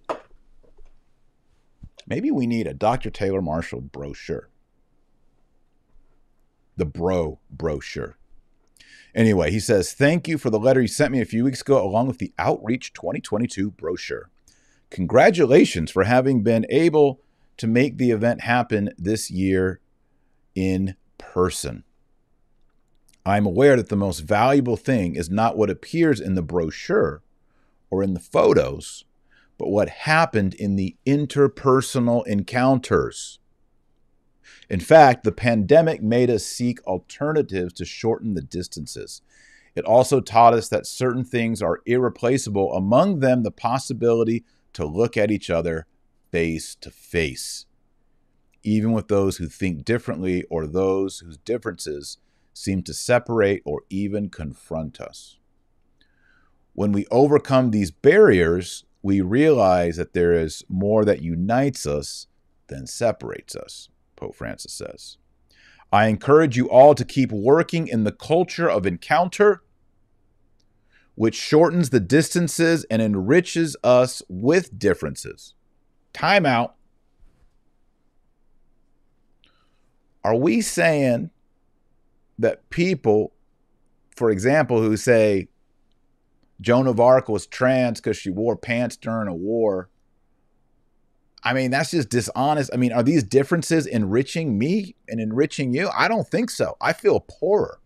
[2.12, 3.08] Maybe we need a Dr.
[3.08, 4.50] Taylor Marshall brochure.
[6.76, 8.18] The bro brochure.
[9.14, 11.82] Anyway, he says, Thank you for the letter you sent me a few weeks ago,
[11.82, 14.28] along with the Outreach 2022 brochure.
[14.90, 17.22] Congratulations for having been able
[17.56, 19.80] to make the event happen this year
[20.54, 21.82] in person.
[23.24, 27.22] I'm aware that the most valuable thing is not what appears in the brochure
[27.88, 29.06] or in the photos,
[29.58, 33.38] but what happened in the interpersonal encounters.
[34.68, 39.22] In fact, the pandemic made us seek alternatives to shorten the distances.
[39.74, 45.16] It also taught us that certain things are irreplaceable, among them, the possibility to look
[45.16, 45.86] at each other
[46.30, 47.66] face to face,
[48.62, 52.18] even with those who think differently or those whose differences
[52.54, 55.38] seem to separate or even confront us.
[56.74, 62.28] When we overcome these barriers, we realize that there is more that unites us
[62.68, 65.18] than separates us, Pope Francis says.
[65.92, 69.62] I encourage you all to keep working in the culture of encounter,
[71.16, 75.54] which shortens the distances and enriches us with differences.
[76.14, 76.76] Time out.
[80.24, 81.30] Are we saying
[82.38, 83.32] that people,
[84.16, 85.48] for example, who say
[86.62, 89.90] Joan of Arc was trans because she wore pants during a war.
[91.42, 92.70] I mean, that's just dishonest.
[92.72, 95.90] I mean, are these differences enriching me and enriching you?
[95.94, 96.76] I don't think so.
[96.80, 97.80] I feel poorer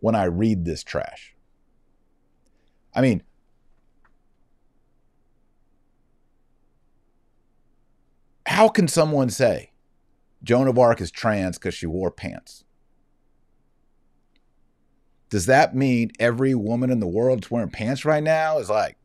[0.00, 1.34] when I read this trash.
[2.92, 3.22] I mean,
[8.46, 9.70] how can someone say
[10.42, 12.64] Joan of Arc is trans because she wore pants?
[15.28, 18.96] Does that mean every woman in the world that's wearing pants right now is like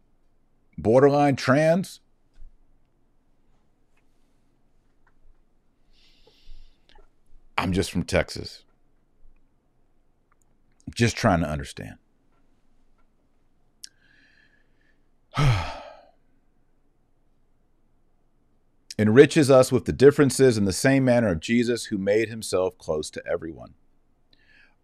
[0.78, 2.00] borderline trans?
[7.58, 8.64] I'm just from Texas.
[10.96, 11.96] Just trying to understand.
[19.00, 23.10] Enriches us with the differences in the same manner of Jesus, who made himself close
[23.12, 23.74] to everyone.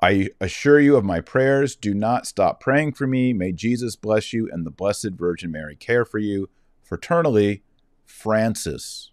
[0.01, 1.75] I assure you of my prayers.
[1.75, 3.33] Do not stop praying for me.
[3.33, 6.49] May Jesus bless you and the Blessed Virgin Mary care for you.
[6.87, 7.61] Fraternally,
[8.05, 9.11] Francis.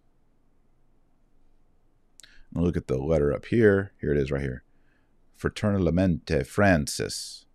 [2.52, 3.92] look at the letter up here.
[4.00, 4.62] Here it is right here.
[5.40, 7.46] Fraternalmente Francis.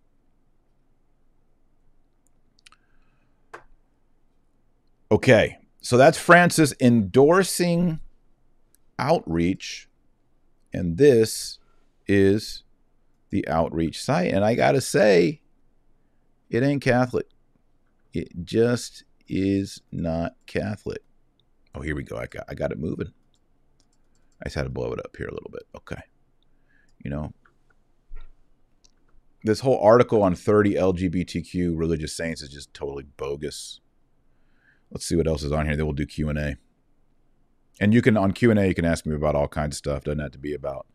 [5.12, 8.00] Okay, so that's Francis endorsing
[8.98, 9.88] outreach.
[10.72, 11.58] And this
[12.06, 12.62] is
[13.30, 14.32] the outreach site.
[14.32, 15.40] And I got to say,
[16.50, 17.26] it ain't Catholic.
[18.12, 21.02] It just is not Catholic.
[21.74, 22.16] Oh, here we go.
[22.16, 23.12] I got, I got it moving.
[24.42, 25.62] I just had to blow it up here a little bit.
[25.76, 26.02] Okay.
[27.04, 27.32] You know,
[29.44, 33.80] this whole article on 30 LGBTQ religious saints is just totally bogus.
[34.90, 35.76] Let's see what else is on here.
[35.76, 36.56] Then we'll do Q&A.
[37.80, 40.04] And you can, on Q&A, you can ask me about all kinds of stuff.
[40.04, 40.86] Doesn't have to be about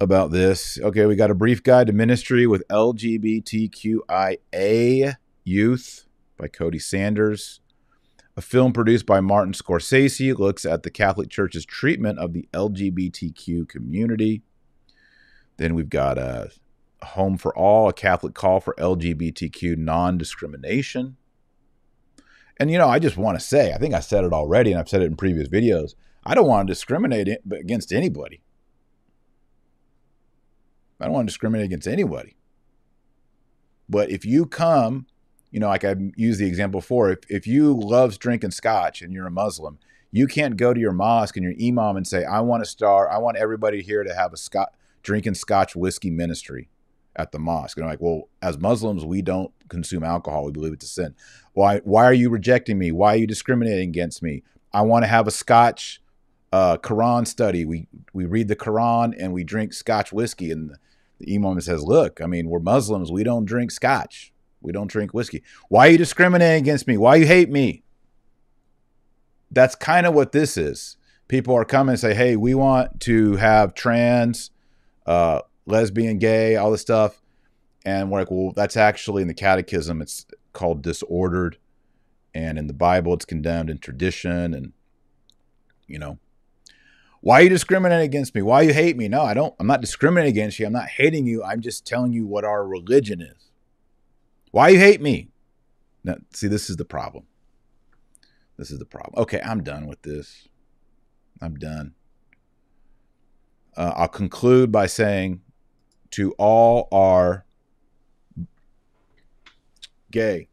[0.00, 0.78] about this.
[0.80, 4.06] Okay, we got a brief guide to ministry with LGBTQIA
[5.44, 6.06] youth
[6.38, 7.60] by Cody Sanders.
[8.36, 13.68] A film produced by Martin Scorsese looks at the Catholic Church's treatment of the LGBTQ
[13.68, 14.42] community.
[15.58, 16.50] Then we've got a
[17.02, 21.16] Home for All, a Catholic call for LGBTQ non discrimination.
[22.58, 24.78] And, you know, I just want to say, I think I said it already, and
[24.78, 25.94] I've said it in previous videos.
[26.24, 28.42] I don't want to discriminate against anybody.
[31.00, 32.36] I don't want to discriminate against anybody.
[33.88, 35.06] But if you come,
[35.50, 39.12] you know, like I used the example before, if, if you loves drinking scotch and
[39.12, 39.78] you're a Muslim,
[40.12, 43.10] you can't go to your mosque and your imam and say, I want to start,
[43.10, 44.70] I want everybody here to have a scotch
[45.02, 46.68] drinking scotch whiskey ministry
[47.16, 47.76] at the mosque.
[47.76, 50.44] And I'm like, well, as Muslims, we don't consume alcohol.
[50.44, 51.14] We believe it's a sin.
[51.52, 52.92] Why why are you rejecting me?
[52.92, 54.42] Why are you discriminating against me?
[54.72, 56.02] I want to have a scotch
[56.52, 57.64] uh, Quran study.
[57.64, 60.76] We we read the Quran and we drink scotch whiskey and the
[61.28, 63.10] imam says, Look, I mean, we're Muslims.
[63.10, 64.32] We don't drink scotch.
[64.60, 65.42] We don't drink whiskey.
[65.68, 66.96] Why are you discriminating against me?
[66.96, 67.82] Why you hate me?
[69.50, 70.96] That's kind of what this is.
[71.28, 74.50] People are coming and say, Hey, we want to have trans,
[75.06, 77.20] uh, lesbian, gay, all this stuff.
[77.84, 80.02] And we're like, Well, that's actually in the catechism.
[80.02, 81.58] It's called disordered.
[82.34, 84.54] And in the Bible, it's condemned in tradition.
[84.54, 84.72] And,
[85.86, 86.18] you know,
[87.20, 88.42] why are you discriminating against me?
[88.42, 89.08] Why you hate me?
[89.08, 89.54] No, I don't.
[89.58, 90.66] I'm not discriminating against you.
[90.66, 91.44] I'm not hating you.
[91.44, 93.50] I'm just telling you what our religion is.
[94.52, 95.28] Why you hate me?
[96.02, 97.24] Now, see, this is the problem.
[98.56, 99.22] This is the problem.
[99.22, 100.48] Okay, I'm done with this.
[101.42, 101.94] I'm done.
[103.76, 105.42] Uh, I'll conclude by saying
[106.12, 107.44] to all our
[110.10, 110.48] gay,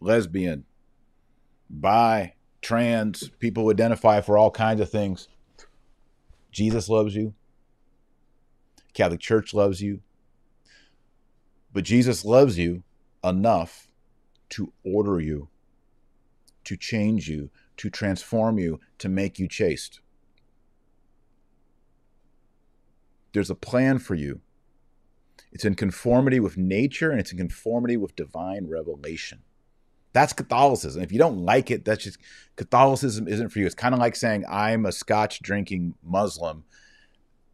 [0.00, 0.64] lesbian,
[1.70, 5.28] bi, trans people who identify for all kinds of things,
[6.56, 7.34] Jesus loves you.
[8.94, 10.00] Catholic Church loves you.
[11.70, 12.82] But Jesus loves you
[13.22, 13.88] enough
[14.50, 15.50] to order you,
[16.64, 20.00] to change you, to transform you, to make you chaste.
[23.34, 24.40] There's a plan for you.
[25.52, 29.42] It's in conformity with nature and it's in conformity with divine revelation.
[30.16, 31.02] That's Catholicism.
[31.02, 32.16] If you don't like it, that's just
[32.56, 33.66] Catholicism isn't for you.
[33.66, 36.64] It's kind of like saying, I'm a scotch drinking Muslim.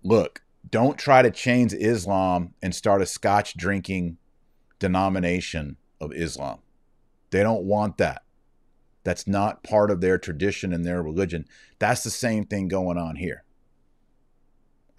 [0.04, 4.16] Look, don't try to change Islam and start a scotch drinking
[4.78, 6.60] denomination of Islam.
[7.30, 8.22] They don't want that.
[9.02, 11.46] That's not part of their tradition and their religion.
[11.80, 13.42] That's the same thing going on here.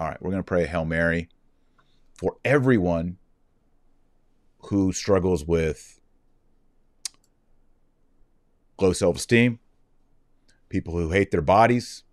[0.02, 1.30] All right, we're going to pray Hail Mary
[2.14, 3.20] for everyone
[4.64, 6.02] who struggles with
[8.80, 9.60] low self esteem,
[10.70, 12.04] people who hate their bodies,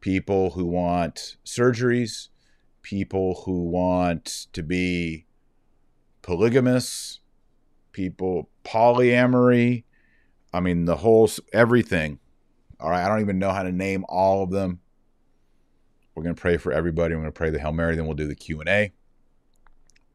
[0.00, 2.28] people who want surgeries,
[2.82, 5.26] people who want to be
[6.22, 7.20] polygamous,
[7.92, 9.84] people, polyamory.
[10.52, 12.18] I mean, the whole, everything.
[12.78, 13.04] All right.
[13.04, 14.80] I don't even know how to name all of them.
[16.14, 17.14] We're going to pray for everybody.
[17.14, 17.96] We're going to pray the Hail Mary.
[17.96, 18.92] Then we'll do the Q&A.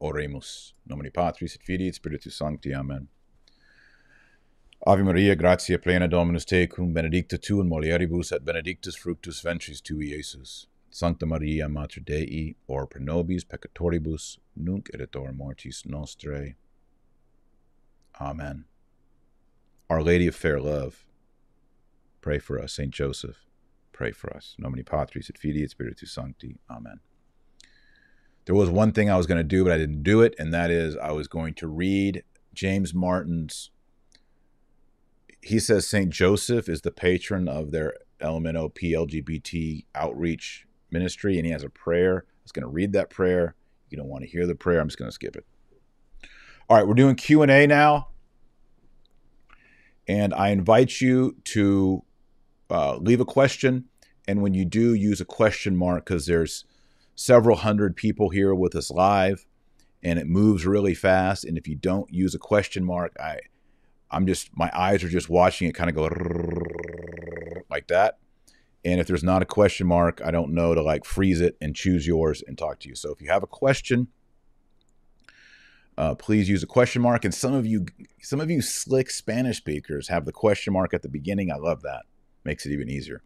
[0.00, 0.74] Oremus.
[0.86, 2.72] Nomini Patris et Filii et Spiritus Sancti.
[2.72, 3.08] Amen.
[4.86, 10.12] Ave Maria, gratia plena Dominus tecum, benedicta tu in mulieribus et benedictus fructus ventris tui,
[10.12, 10.66] Iesus.
[10.88, 16.54] Sancta Maria, Mater Dei, ora pro nobis peccatoribus, nunc et et mortis nostrae.
[18.20, 18.66] Amen.
[19.90, 21.04] Our Lady of Fair Love,
[22.20, 22.72] pray for us.
[22.72, 23.46] Saint Joseph,
[23.92, 24.54] pray for us.
[24.58, 26.60] Nomini Patris et Filii et Spiritus Sancti.
[26.70, 27.00] Amen.
[28.44, 30.54] There was one thing I was going to do, but I didn't do it, and
[30.54, 32.22] that is I was going to read
[32.54, 33.70] James Martin's
[35.42, 36.10] he says St.
[36.10, 42.24] Joseph is the patron of their LMNOP LGBT outreach ministry, and he has a prayer.
[42.26, 43.54] I was going to read that prayer.
[43.90, 44.80] You don't want to hear the prayer.
[44.80, 45.46] I'm just going to skip it.
[46.68, 48.08] All right, we're doing Q and A now,
[50.06, 52.04] and I invite you to
[52.68, 53.86] uh, leave a question.
[54.26, 56.66] And when you do, use a question mark because there's
[57.14, 59.46] several hundred people here with us live,
[60.02, 61.44] and it moves really fast.
[61.44, 63.38] And if you don't use a question mark, I
[64.10, 66.08] I'm just my eyes are just watching it kind of go
[67.70, 68.18] like that.
[68.84, 71.74] And if there's not a question mark, I don't know to like freeze it and
[71.74, 72.94] choose yours and talk to you.
[72.94, 74.08] So if you have a question,
[75.98, 77.24] uh, please use a question mark.
[77.24, 77.86] And some of you,
[78.22, 81.50] some of you slick Spanish speakers have the question mark at the beginning.
[81.50, 82.02] I love that.
[82.44, 83.22] Makes it even easier.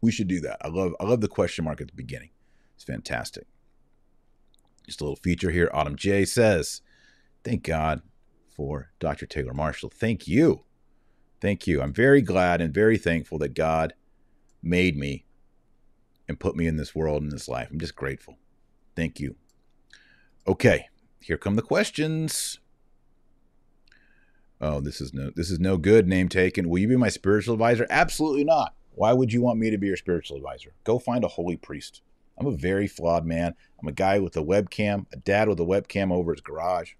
[0.00, 0.58] We should do that.
[0.62, 2.30] I love, I love the question mark at the beginning.
[2.74, 3.46] It's fantastic.
[4.86, 5.70] Just a little feature here.
[5.74, 6.80] Autumn J says,
[7.42, 8.02] "Thank God
[8.56, 9.26] for Dr.
[9.26, 9.90] Taylor Marshall.
[9.90, 10.62] Thank you.
[11.40, 11.82] Thank you.
[11.82, 13.92] I'm very glad and very thankful that God
[14.62, 15.26] made me
[16.26, 17.68] and put me in this world in this life.
[17.70, 18.38] I'm just grateful.
[18.96, 19.36] Thank you.
[20.48, 20.88] Okay,
[21.20, 22.58] here come the questions.
[24.60, 26.68] Oh, this is no this is no good name taken.
[26.68, 27.86] Will you be my spiritual advisor?
[27.90, 28.74] Absolutely not.
[28.92, 30.72] Why would you want me to be your spiritual advisor?
[30.84, 32.00] Go find a holy priest.
[32.38, 33.54] I'm a very flawed man.
[33.80, 36.92] I'm a guy with a webcam, a dad with a webcam over his garage.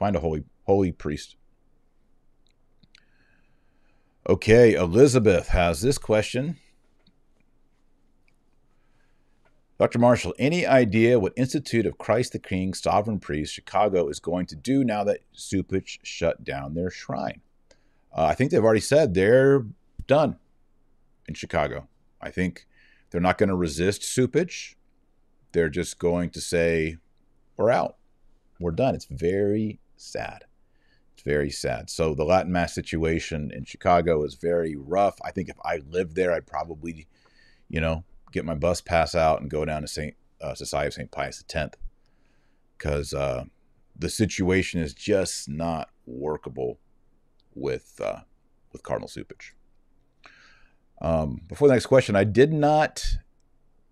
[0.00, 1.36] Find a holy holy priest.
[4.26, 6.56] Okay, Elizabeth has this question.
[9.78, 9.98] Dr.
[9.98, 14.56] Marshall, any idea what Institute of Christ the King Sovereign Priest Chicago is going to
[14.56, 17.42] do now that Cupich shut down their shrine?
[18.10, 19.66] Uh, I think they've already said they're
[20.06, 20.36] done
[21.28, 21.88] in Chicago.
[22.22, 22.66] I think
[23.10, 24.76] they're not going to resist Cupich.
[25.52, 26.96] They're just going to say,
[27.58, 27.96] we're out.
[28.58, 28.94] We're done.
[28.94, 30.44] It's very sad.
[31.14, 31.90] It's very sad.
[31.90, 35.18] So the Latin Mass situation in Chicago is very rough.
[35.22, 37.06] I think if I lived there, I'd probably,
[37.68, 40.94] you know, get my bus pass out and go down to Saint uh, Society of
[40.94, 41.76] Saint Pius X,
[42.78, 43.44] because uh,
[43.98, 46.78] the situation is just not workable
[47.54, 48.20] with uh,
[48.72, 49.52] with Cardinal Cupich.
[51.02, 53.04] Um, before the next question, I did not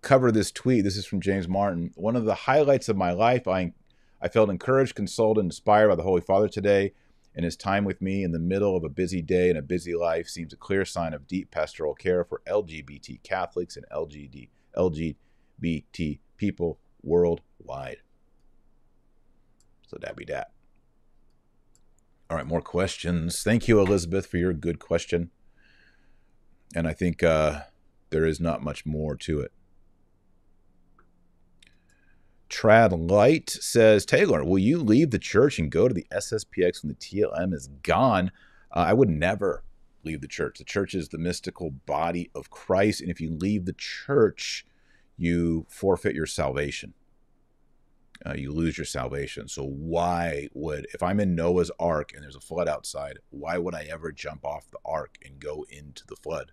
[0.01, 0.83] cover this tweet.
[0.83, 1.91] This is from James Martin.
[1.95, 3.73] One of the highlights of my life, I
[4.21, 6.93] I felt encouraged, consoled, and inspired by the Holy Father today
[7.35, 9.95] and his time with me in the middle of a busy day and a busy
[9.95, 16.19] life seems a clear sign of deep pastoral care for LGBT Catholics and LGBT, LGBT
[16.37, 17.97] people worldwide.
[19.87, 20.51] So that be that.
[22.29, 23.41] All right, more questions.
[23.41, 25.31] Thank you, Elizabeth, for your good question.
[26.75, 27.61] And I think uh,
[28.11, 29.51] there is not much more to it.
[32.49, 36.89] Trad Light says, Taylor, will you leave the church and go to the SSPX when
[36.89, 38.31] the TLM is gone?
[38.71, 39.63] Uh, I would never
[40.03, 40.57] leave the church.
[40.57, 43.01] The church is the mystical body of Christ.
[43.01, 44.65] And if you leave the church,
[45.17, 46.93] you forfeit your salvation.
[48.25, 49.47] Uh, you lose your salvation.
[49.47, 53.73] So, why would, if I'm in Noah's ark and there's a flood outside, why would
[53.73, 56.51] I ever jump off the ark and go into the flood?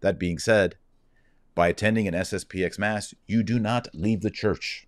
[0.00, 0.76] That being said,
[1.54, 4.85] by attending an SSPX Mass, you do not leave the church.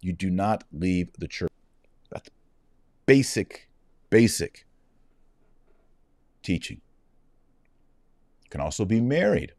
[0.00, 1.50] You do not leave the church.
[2.10, 2.30] That's
[3.06, 3.68] basic,
[4.10, 4.66] basic
[6.42, 6.80] teaching.
[8.44, 9.52] You can also be married,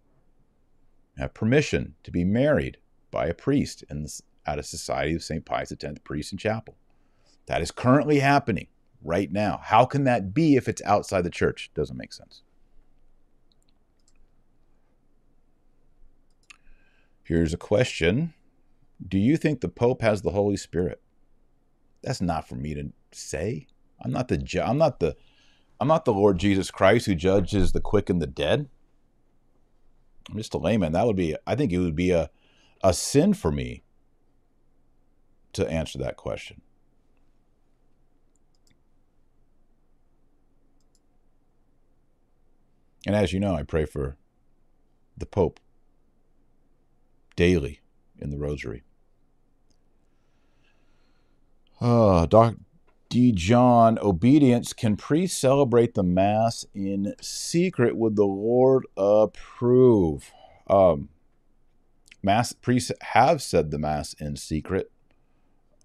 [1.17, 2.77] have permission to be married
[3.11, 5.45] by a priest in the, at a Society of St.
[5.45, 6.75] Pius X priest and chapel.
[7.47, 8.67] That is currently happening
[9.03, 9.59] right now.
[9.63, 11.71] How can that be if it's outside the church?
[11.73, 12.41] Doesn't make sense.
[17.23, 18.33] Here's a question
[19.07, 21.01] do you think the Pope has the Holy Spirit?
[22.03, 23.67] That's not for me to say.
[24.03, 25.15] I'm not the ju- I'm not the
[25.79, 28.69] I'm not the Lord Jesus Christ who judges the quick and the dead.
[30.29, 30.93] I'm just a layman.
[30.93, 32.29] That would be I think it would be a
[32.83, 33.83] a sin for me
[35.53, 36.61] to answer that question.
[43.05, 44.17] And as you know, I pray for
[45.17, 45.59] the Pope
[47.35, 47.81] daily
[48.19, 48.83] in the Rosary.
[51.81, 52.55] Uh, Doc
[53.09, 53.31] D.
[53.31, 54.73] John, obedience.
[54.73, 57.97] Can pre celebrate the Mass in secret?
[57.97, 60.31] Would the Lord approve?
[60.67, 61.09] Um,
[62.21, 64.91] mass priests have said the Mass in secret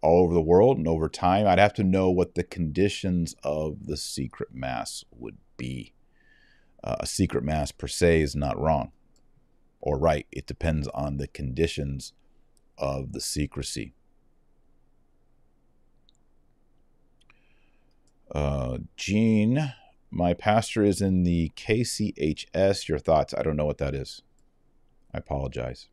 [0.02, 1.46] all over the world and over time.
[1.46, 5.94] I'd have to know what the conditions of the secret Mass would be.
[6.82, 8.92] Uh, a secret Mass per se is not wrong
[9.80, 10.26] or right.
[10.30, 12.12] It depends on the conditions
[12.76, 13.94] of the secrecy.
[18.34, 19.72] Uh, Gene,
[20.10, 22.88] my pastor is in the KCHS.
[22.88, 23.32] Your thoughts?
[23.32, 24.22] I don't know what that is.
[25.14, 25.88] I apologize.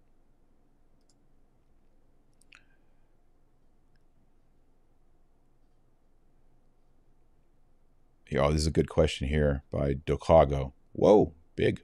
[8.38, 10.74] Oh, this is a good question here by Docago.
[10.94, 11.82] Whoa, big.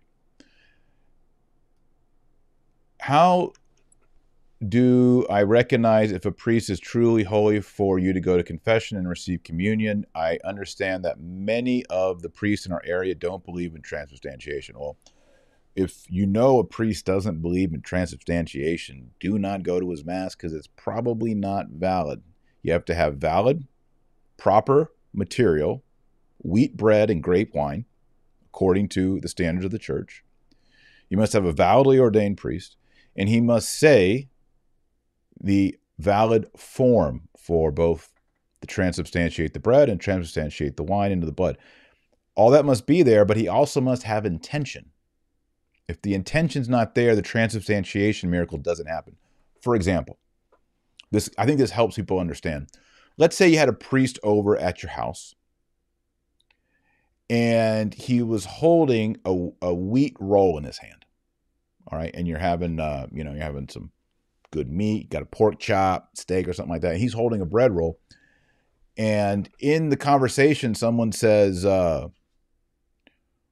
[3.02, 3.52] How
[4.66, 8.98] do I recognize if a priest is truly holy for you to go to confession
[8.98, 10.06] and receive communion?
[10.16, 14.80] I understand that many of the priests in our area don't believe in transubstantiation.
[14.80, 14.98] Well,
[15.76, 20.34] if you know a priest doesn't believe in transubstantiation, do not go to his mass
[20.34, 22.24] because it's probably not valid.
[22.64, 23.68] You have to have valid,
[24.38, 25.84] proper material,
[26.40, 27.86] wheat bread and grape wine,
[28.48, 30.24] according to the standards of the church.
[31.10, 32.76] You must have a validly ordained priest,
[33.16, 34.30] and he must say
[35.40, 38.12] the valid form for both
[38.62, 41.58] the transubstantiate the bread and transubstantiate the wine into the blood.
[42.36, 44.92] All that must be there, but he also must have intention.
[45.88, 49.16] If the intention's not there, the transubstantiation miracle doesn't happen.
[49.62, 50.20] For example,
[51.12, 52.68] this I think this helps people understand.
[53.18, 55.34] Let's say you had a priest over at your house
[57.30, 61.06] and he was holding a, a wheat roll in his hand.
[61.90, 63.92] All right, and you're having uh, you know, you're having some
[64.52, 66.98] good meat, got a pork chop, steak, or something like that.
[66.98, 68.00] He's holding a bread roll.
[68.98, 72.10] And in the conversation, someone says, uh,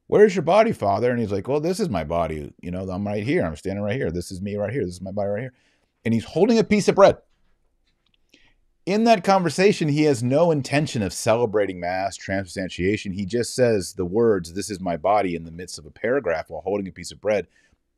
[0.08, 1.10] Where's your body, Father?
[1.10, 2.54] And he's like, Well, this is my body.
[2.62, 3.44] You know, I'm right here.
[3.44, 4.12] I'm standing right here.
[4.12, 4.86] This is me right here.
[4.86, 5.54] This is my body right here.
[6.04, 7.18] And he's holding a piece of bread.
[8.86, 13.14] In that conversation, he has no intention of celebrating Mass, transubstantiation.
[13.14, 16.50] He just says the words, This is my body, in the midst of a paragraph
[16.50, 17.48] while holding a piece of bread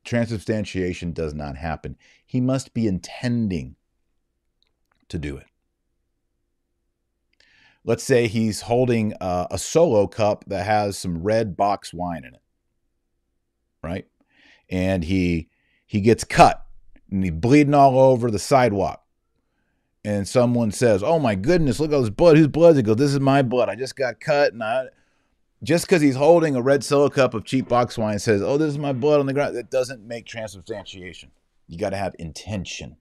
[0.08, 1.98] transubstantiation does not happen.
[2.26, 3.76] He must be intending
[5.10, 5.46] to do it.
[7.84, 12.34] Let's say he's holding a, a solo cup that has some red box wine in
[12.34, 12.42] it,
[13.84, 14.08] right?
[14.70, 15.50] And he
[15.86, 16.66] he gets cut
[17.10, 19.04] and he's bleeding all over the sidewalk.
[20.04, 22.38] And someone says, "Oh my goodness, look at this blood!
[22.38, 23.70] Whose blood?" He goes, "This is my blood.
[23.70, 24.86] I just got cut, and I."
[25.64, 28.70] just because he's holding a red solo cup of cheap box wine says, "Oh, this
[28.70, 31.32] is my blood on the ground," that doesn't make transubstantiation.
[31.68, 32.98] You got to have intention.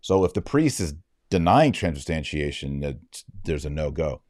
[0.00, 0.94] So if the priest is
[1.30, 2.98] denying transubstantiation,
[3.44, 4.22] there's a no go.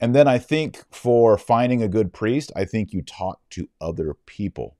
[0.00, 4.14] And then I think for finding a good priest, I think you talk to other
[4.26, 4.76] people.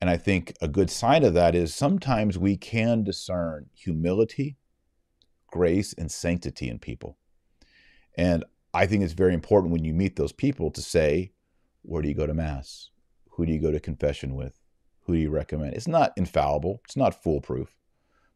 [0.00, 4.56] And I think a good sign of that is sometimes we can discern humility,
[5.46, 7.18] grace, and sanctity in people.
[8.16, 8.44] And
[8.74, 11.32] I think it's very important when you meet those people to say,
[11.82, 12.90] where do you go to Mass?
[13.32, 14.58] Who do you go to confession with?
[15.02, 15.74] Who do you recommend?
[15.74, 17.76] It's not infallible, it's not foolproof,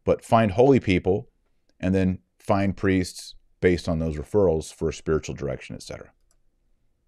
[0.04, 1.30] but find holy people
[1.80, 6.10] and then find priests based on those referrals for spiritual direction, etc.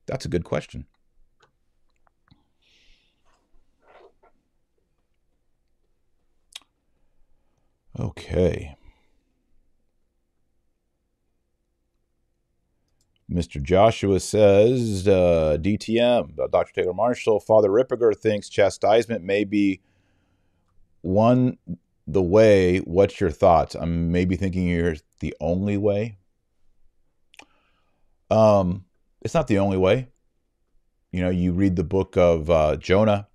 [0.07, 0.87] That's a good question.
[7.99, 8.78] Okay.
[13.31, 13.63] Mr.
[13.63, 16.73] Joshua says, uh, DTM, uh, Dr.
[16.73, 19.81] Taylor Marshall, Father Ripperger thinks chastisement may be
[21.03, 21.59] one
[22.07, 22.79] the way.
[22.79, 23.75] What's your thoughts?
[23.75, 26.17] I'm maybe thinking you're the only way.
[28.31, 28.87] Um,
[29.21, 30.09] it's not the only way.
[31.13, 33.29] You know, you read the book of uh, Jonah.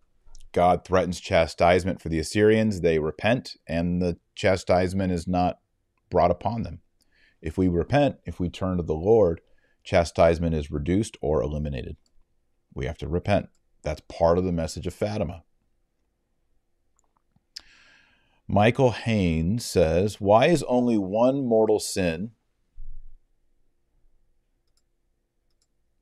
[0.54, 2.82] God threatens chastisement for the Assyrians.
[2.82, 5.60] They repent, and the chastisement is not
[6.10, 6.82] brought upon them.
[7.41, 9.41] If we repent, if we turn to the Lord,
[9.84, 11.98] chastisement is reduced or eliminated.
[12.74, 13.50] We have to repent.
[13.84, 15.44] That's part of the message of Fatima.
[18.48, 22.32] Michael Haynes says, Why is only one mortal sin?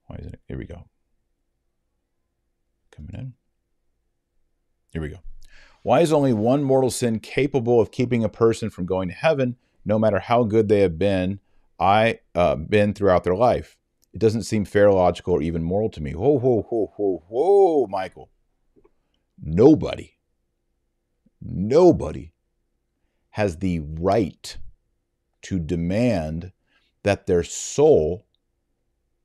[0.08, 0.42] Why isn't it?
[0.48, 0.86] Here we go.
[2.92, 3.34] Coming in.
[4.92, 5.20] Here we go.
[5.84, 9.56] Why is only one mortal sin capable of keeping a person from going to heaven,
[9.86, 11.40] no matter how good they have been?
[11.82, 13.76] I uh, been throughout their life.
[14.14, 16.12] It doesn't seem fair, logical, or even moral to me.
[16.12, 18.30] Whoa, whoa, whoa, whoa, whoa, Michael.
[19.42, 20.18] Nobody,
[21.42, 22.34] nobody
[23.32, 24.58] has the right
[25.42, 26.52] to demand
[27.02, 28.28] that their soul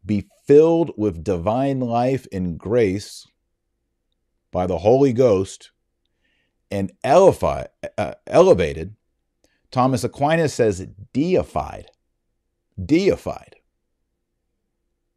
[0.05, 3.27] be filled with divine life and grace
[4.51, 5.73] by the Holy Ghost
[6.71, 7.69] and elevated.
[7.99, 8.95] Uh, elevated.
[9.71, 11.91] Thomas Aquinas says deified
[12.83, 13.57] deified,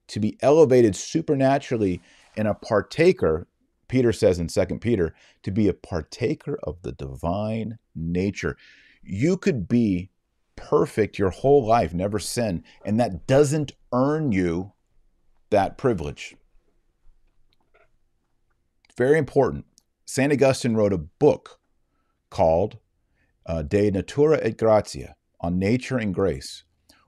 [0.08, 2.02] to be elevated supernaturally
[2.36, 3.48] and a partaker,
[3.88, 8.58] Peter says in 2 Peter, to be a partaker of the divine nature.
[9.04, 10.10] You could be
[10.56, 14.74] perfect your whole life, never sin, and that doesn't earn you
[15.50, 16.36] that privilege.
[18.98, 19.66] Very important.
[20.06, 20.34] St.
[20.34, 21.60] Augustine wrote a book
[22.30, 22.80] called
[23.46, 26.64] uh, De Natura et Gratia on nature and grace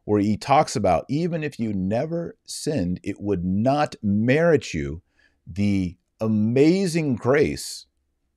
[0.06, 5.02] where he talks about even if you never sinned, it would not merit you
[5.46, 7.86] the amazing grace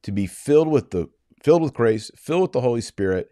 [0.03, 1.09] to be filled with the
[1.43, 3.31] filled with grace, filled with the Holy Spirit,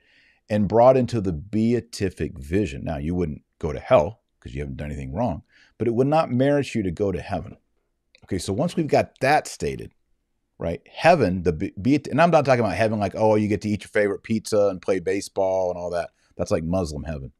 [0.50, 2.84] and brought into the beatific vision.
[2.84, 5.42] Now you wouldn't go to hell because you haven't done anything wrong,
[5.78, 7.56] but it would not merit you to go to heaven.
[8.24, 9.92] Okay, so once we've got that stated,
[10.58, 10.80] right?
[10.90, 13.82] Heaven, the be, and I'm not talking about heaven like oh you get to eat
[13.82, 16.10] your favorite pizza and play baseball and all that.
[16.36, 17.32] That's like Muslim heaven.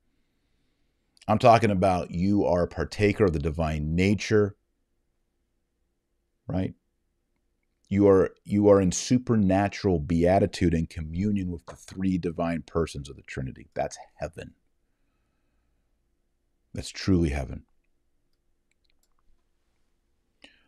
[1.29, 4.57] I'm talking about you are a partaker of the divine nature,
[6.47, 6.75] right?
[7.89, 13.17] You are you are in supernatural beatitude and communion with the three divine persons of
[13.17, 13.69] the Trinity.
[13.75, 14.55] That's heaven.
[16.75, 17.65] That's truly heaven.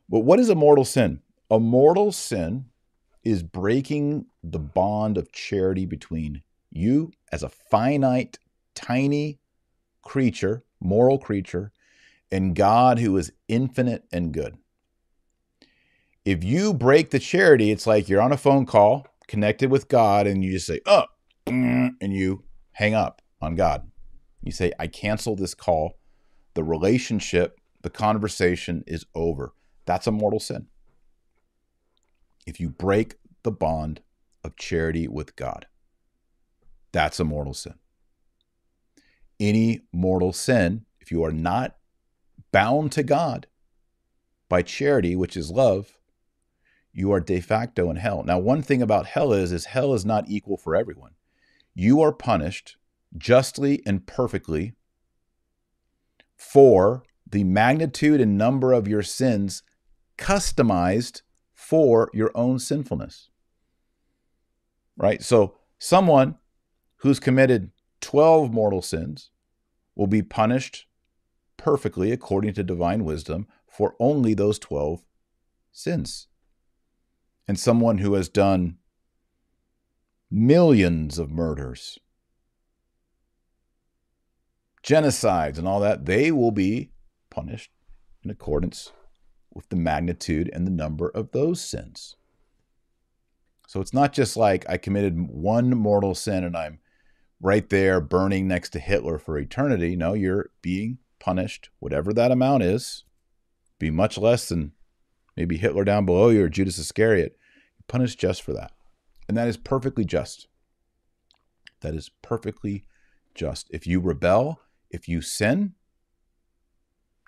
[0.09, 1.23] But what is a mortal sin?
[1.51, 2.67] A mortal sin
[3.25, 8.39] is breaking the bond of charity between you as a finite,
[8.75, 9.41] tiny
[10.05, 11.73] creature, moral creature,
[12.31, 14.57] and God who is infinite and good.
[16.25, 20.27] If you break the charity, it's like you're on a phone call connected with God
[20.27, 21.05] and you just say, oh,
[21.47, 23.91] and you hang up on God.
[24.43, 25.99] You say, I cancel this call.
[26.55, 29.53] The relationship, the conversation is over.
[29.87, 30.67] That's a mortal sin.
[32.47, 34.01] If you break the bond
[34.43, 35.67] of charity with God,
[36.93, 37.75] that's a mortal sin
[39.49, 41.77] any mortal sin, if you are not
[42.53, 43.47] bound to God
[44.49, 45.99] by charity, which is love,
[46.93, 48.23] you are de facto in hell.
[48.25, 51.13] Now, one thing about hell is, is hell is not equal for everyone.
[51.75, 52.77] You are punished
[53.19, 54.75] justly and perfectly
[56.37, 59.63] for the magnitude and number of your sins
[60.17, 61.23] customized
[61.53, 63.31] for your own sinfulness.
[64.97, 65.23] Right?
[65.23, 66.37] So, someone
[66.99, 69.31] who's committed 12 mortal sins
[69.95, 70.87] will be punished
[71.57, 75.05] perfectly according to divine wisdom for only those 12
[75.73, 76.29] sins.
[77.47, 78.79] And someone who has done
[80.31, 81.99] millions of murders,
[84.83, 86.91] genocides, and all that, they will be
[87.31, 87.71] punished
[88.23, 88.93] in accordance
[89.53, 92.17] with the magnitude and the number of those sins.
[93.67, 96.81] So it's not just like I committed one mortal sin and I'm
[97.45, 99.95] right there burning next to Hitler for eternity.
[99.95, 103.05] No, you're being punished, whatever that amount is,
[103.79, 104.73] be much less than
[105.37, 107.37] maybe Hitler down below you or Judas Iscariot.
[107.77, 108.73] You're punished just for that.
[109.29, 110.49] And that is perfectly just.
[111.83, 112.87] That is perfectly
[113.35, 113.69] just.
[113.71, 115.75] If you rebel, if you sin,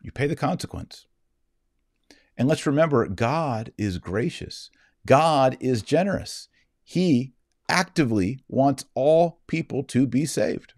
[0.02, 1.04] you pay the consequence.
[2.38, 4.70] And let's remember, God is gracious.
[5.04, 6.48] God is generous.
[6.82, 7.34] He
[7.68, 10.74] actively wants all people to be saved.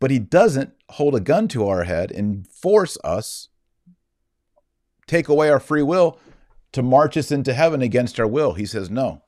[0.00, 3.48] But he doesn't hold a gun to our head and force us,
[5.06, 6.18] take away our free will
[6.72, 8.54] to march us into heaven against our will.
[8.54, 9.22] He says, no.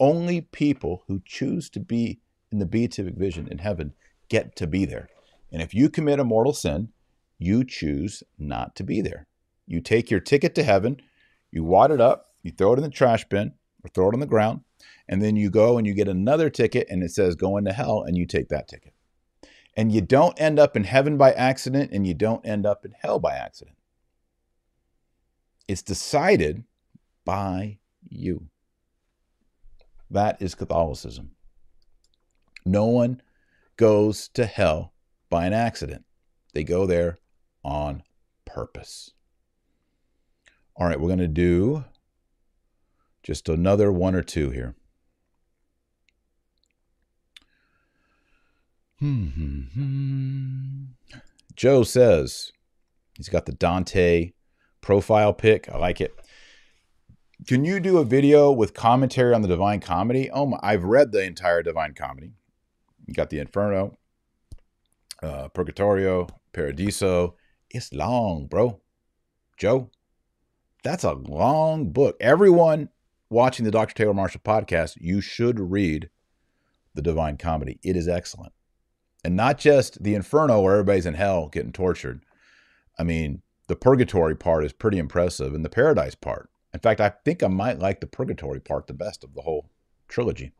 [0.00, 2.20] Only people who choose to be
[2.50, 3.92] in the beatific vision in heaven
[4.28, 5.08] get to be there.
[5.52, 6.88] And if you commit a mortal sin,
[7.38, 9.26] you choose not to be there.
[9.66, 10.96] You take your ticket to heaven,
[11.50, 13.52] you wad it up, you throw it in the trash bin
[13.84, 14.60] or throw it on the ground,
[15.08, 18.02] and then you go and you get another ticket and it says go into hell
[18.02, 18.92] and you take that ticket.
[19.76, 22.92] And you don't end up in heaven by accident and you don't end up in
[23.00, 23.76] hell by accident.
[25.68, 26.64] It's decided
[27.24, 28.48] by you.
[30.10, 31.32] That is Catholicism.
[32.64, 33.22] No one
[33.76, 34.94] goes to hell
[35.30, 36.04] by an accident.
[36.54, 37.18] They go there
[37.62, 38.02] on
[38.44, 39.12] purpose.
[40.74, 41.84] All right, we're going to do
[43.28, 44.74] just another one or two here.
[51.54, 52.52] Joe says
[53.18, 54.32] he's got the Dante
[54.80, 55.68] profile pic.
[55.68, 56.14] I like it.
[57.46, 60.30] Can you do a video with commentary on the Divine Comedy?
[60.30, 62.32] Oh, my, I've read the entire Divine Comedy.
[63.06, 63.98] You got the Inferno,
[65.22, 67.36] uh, Purgatorio, Paradiso.
[67.68, 68.80] It's long, bro.
[69.58, 69.90] Joe,
[70.82, 72.16] that's a long book.
[72.20, 72.88] Everyone
[73.30, 73.94] watching the Dr.
[73.94, 76.10] Taylor Marshall podcast, you should read
[76.94, 77.78] the Divine Comedy.
[77.82, 78.52] It is excellent.
[79.24, 82.24] And not just the Inferno where everybody's in hell getting tortured.
[82.98, 86.50] I mean, the purgatory part is pretty impressive and the paradise part.
[86.72, 89.70] In fact, I think I might like the purgatory part the best of the whole
[90.08, 90.52] trilogy.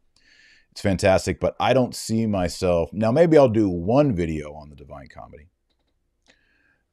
[0.70, 2.90] It's fantastic, but I don't see myself.
[2.92, 5.48] Now, maybe I'll do one video on the Divine Comedy.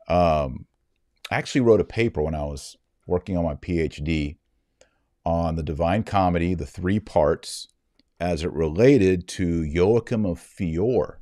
[0.08, 0.66] Um,
[1.30, 4.38] I actually wrote a paper when I was working on my PhD
[5.26, 7.68] on the Divine Comedy, the three parts,
[8.20, 11.20] as it related to Joachim of Fiore,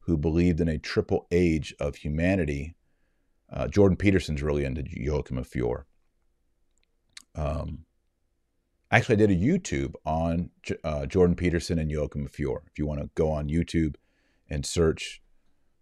[0.00, 2.74] who believed in a triple age of humanity.
[3.52, 5.84] Uh, Jordan Peterson's really into Joachim of Fiore.
[7.34, 7.84] Um,
[8.90, 10.50] actually, I did a YouTube on
[10.82, 12.62] uh, Jordan Peterson and Joachim of Fiore.
[12.66, 13.96] If you want to go on YouTube
[14.48, 15.22] and search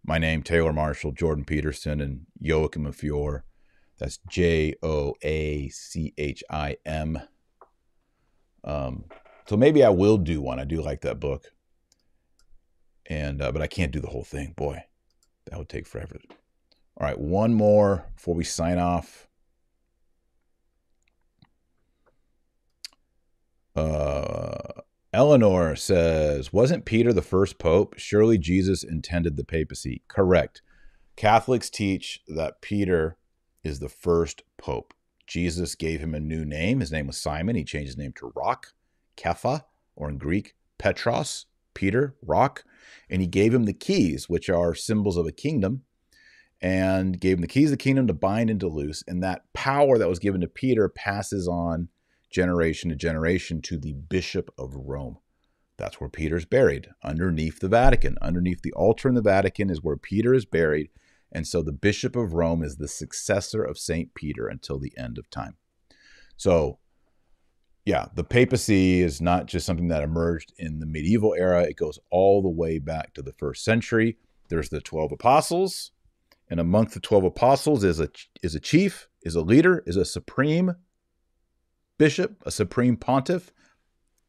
[0.05, 3.43] my name, Taylor Marshall, Jordan Peterson, and Joachim of Fiore,
[3.97, 7.19] that's J O A C H I M.
[8.65, 9.05] Um,
[9.47, 10.59] so maybe I will do one.
[10.59, 11.53] I do like that book,
[13.05, 14.53] and uh, but I can't do the whole thing.
[14.57, 14.83] Boy,
[15.45, 16.17] that would take forever.
[16.97, 19.27] All right, one more before we sign off.
[23.75, 24.81] Uh,
[25.13, 27.95] Eleanor says, Wasn't Peter the first pope?
[27.97, 30.01] Surely Jesus intended the papacy.
[30.07, 30.61] Correct.
[31.15, 33.17] Catholics teach that Peter
[33.63, 34.93] is the first pope.
[35.27, 36.79] Jesus gave him a new name.
[36.79, 37.55] His name was Simon.
[37.55, 38.73] He changed his name to Rock,
[39.17, 39.63] Kepha,
[39.95, 42.63] or in Greek, Petros, Peter, Rock.
[43.09, 45.83] And he gave him the keys, which are symbols of a kingdom,
[46.61, 49.03] and gave him the keys of the kingdom to bind and to loose.
[49.07, 51.89] And that power that was given to Peter passes on
[52.29, 55.17] generation to generation to the Bishop of Rome.
[55.77, 58.17] That's where Peter's buried, underneath the Vatican.
[58.21, 60.89] Underneath the altar in the Vatican is where Peter is buried
[61.31, 64.13] and so the Bishop of Rome is the successor of St.
[64.13, 65.57] Peter until the end of time.
[66.37, 66.79] So,
[67.85, 71.99] yeah, the papacy is not just something that emerged in the medieval era, it goes
[72.09, 74.17] all the way back to the first century.
[74.49, 75.91] There's the 12 apostles,
[76.49, 78.09] and amongst the 12 apostles is a,
[78.41, 80.75] is a chief, is a leader, is a supreme
[81.97, 83.51] bishop, a supreme pontiff,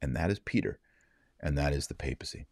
[0.01, 0.79] and that is Peter,
[1.41, 2.47] and that is the papacy.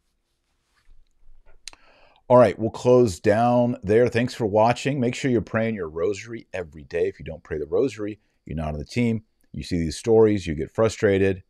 [2.27, 4.09] All right, we'll close down there.
[4.09, 4.99] Thanks for watching.
[4.99, 7.07] Make sure you're praying your rosary every day.
[7.07, 9.25] If you don't pray the rosary, you're not on the team.
[9.53, 11.43] You see these stories, you get frustrated.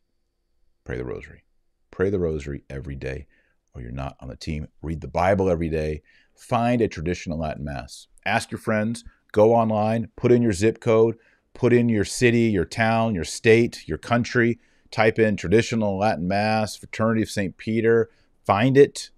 [0.83, 1.45] Pray the rosary.
[1.93, 3.29] Pray the rosary every day,
[3.72, 4.66] or you're not on the team.
[4.83, 6.03] Read the Bible every day.
[6.35, 8.09] Find a traditional Latin Mass.
[8.27, 9.05] Ask your friends.
[9.31, 10.09] Go online.
[10.16, 11.16] Put in your zip code.
[11.55, 14.59] Put in your city, your town, your state, your country.
[14.91, 17.57] Type in traditional Latin Mass, Fraternity of St.
[17.57, 18.11] Peter.
[18.45, 19.11] Find it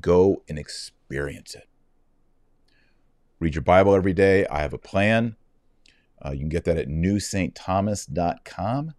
[0.00, 1.68] Go and experience it.
[3.40, 4.46] Read your Bible every day.
[4.46, 5.36] I have a plan.
[6.24, 8.94] Uh, you can get that at newsaintthomas.com.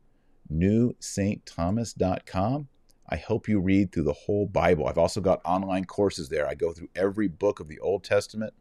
[0.54, 2.68] Newsaintthomas.com.
[3.08, 4.88] I help you read through the whole Bible.
[4.88, 6.48] I've also got online courses there.
[6.48, 8.54] I go through every book of the Old Testament,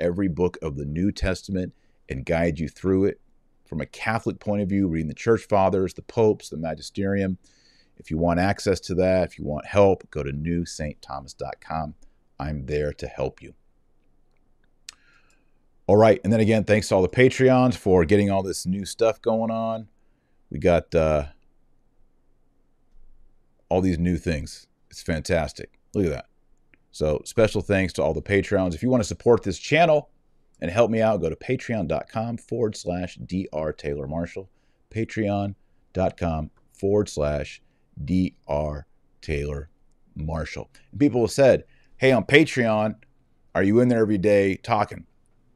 [0.00, 1.72] every book of the New Testament,
[2.08, 3.20] and guide you through it
[3.64, 7.38] from a Catholic point of view, reading the church fathers, the popes, the magisterium.
[7.96, 11.94] If you want access to that, if you want help, go to newsaintthomas.com.
[12.38, 13.54] I'm there to help you.
[15.86, 16.20] All right.
[16.24, 19.50] And then again, thanks to all the Patreons for getting all this new stuff going
[19.50, 19.88] on.
[20.50, 21.26] We got uh,
[23.68, 24.66] all these new things.
[24.90, 25.78] It's fantastic.
[25.94, 26.26] Look at that.
[26.90, 28.74] So, special thanks to all the Patreons.
[28.74, 30.10] If you want to support this channel
[30.60, 33.72] and help me out, go to patreon.com forward slash Dr.
[33.72, 34.48] Taylor Marshall.
[34.90, 37.60] Patreon.com forward slash
[38.02, 38.86] Dr.
[39.20, 39.70] Taylor
[40.14, 40.70] Marshall.
[40.90, 41.64] And people have said,
[41.96, 42.96] hey, on Patreon,
[43.54, 45.06] are you in there every day talking?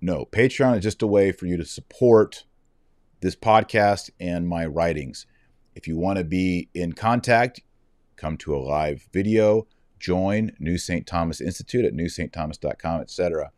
[0.00, 2.44] No, Patreon is just a way for you to support
[3.20, 5.26] this podcast and my writings.
[5.74, 7.60] If you want to be in contact,
[8.16, 9.66] come to a live video,
[9.98, 11.06] join New St.
[11.06, 13.50] Thomas Institute at newsaintthomas.com, etc.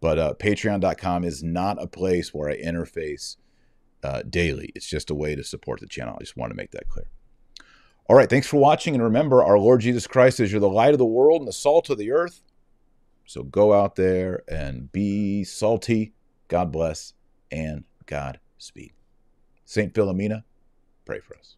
[0.00, 3.36] But uh, patreon.com is not a place where I interface
[4.02, 4.72] uh, daily.
[4.74, 6.16] It's just a way to support the channel.
[6.16, 7.08] I just want to make that clear.
[8.08, 8.94] All right, thanks for watching.
[8.94, 11.52] And remember, our Lord Jesus Christ is you're the light of the world and the
[11.52, 12.42] salt of the earth.
[13.26, 16.12] So go out there and be salty.
[16.48, 17.14] God bless
[17.50, 18.92] and God speed.
[19.64, 19.94] St.
[19.94, 20.42] Philomena,
[21.04, 21.56] pray for us.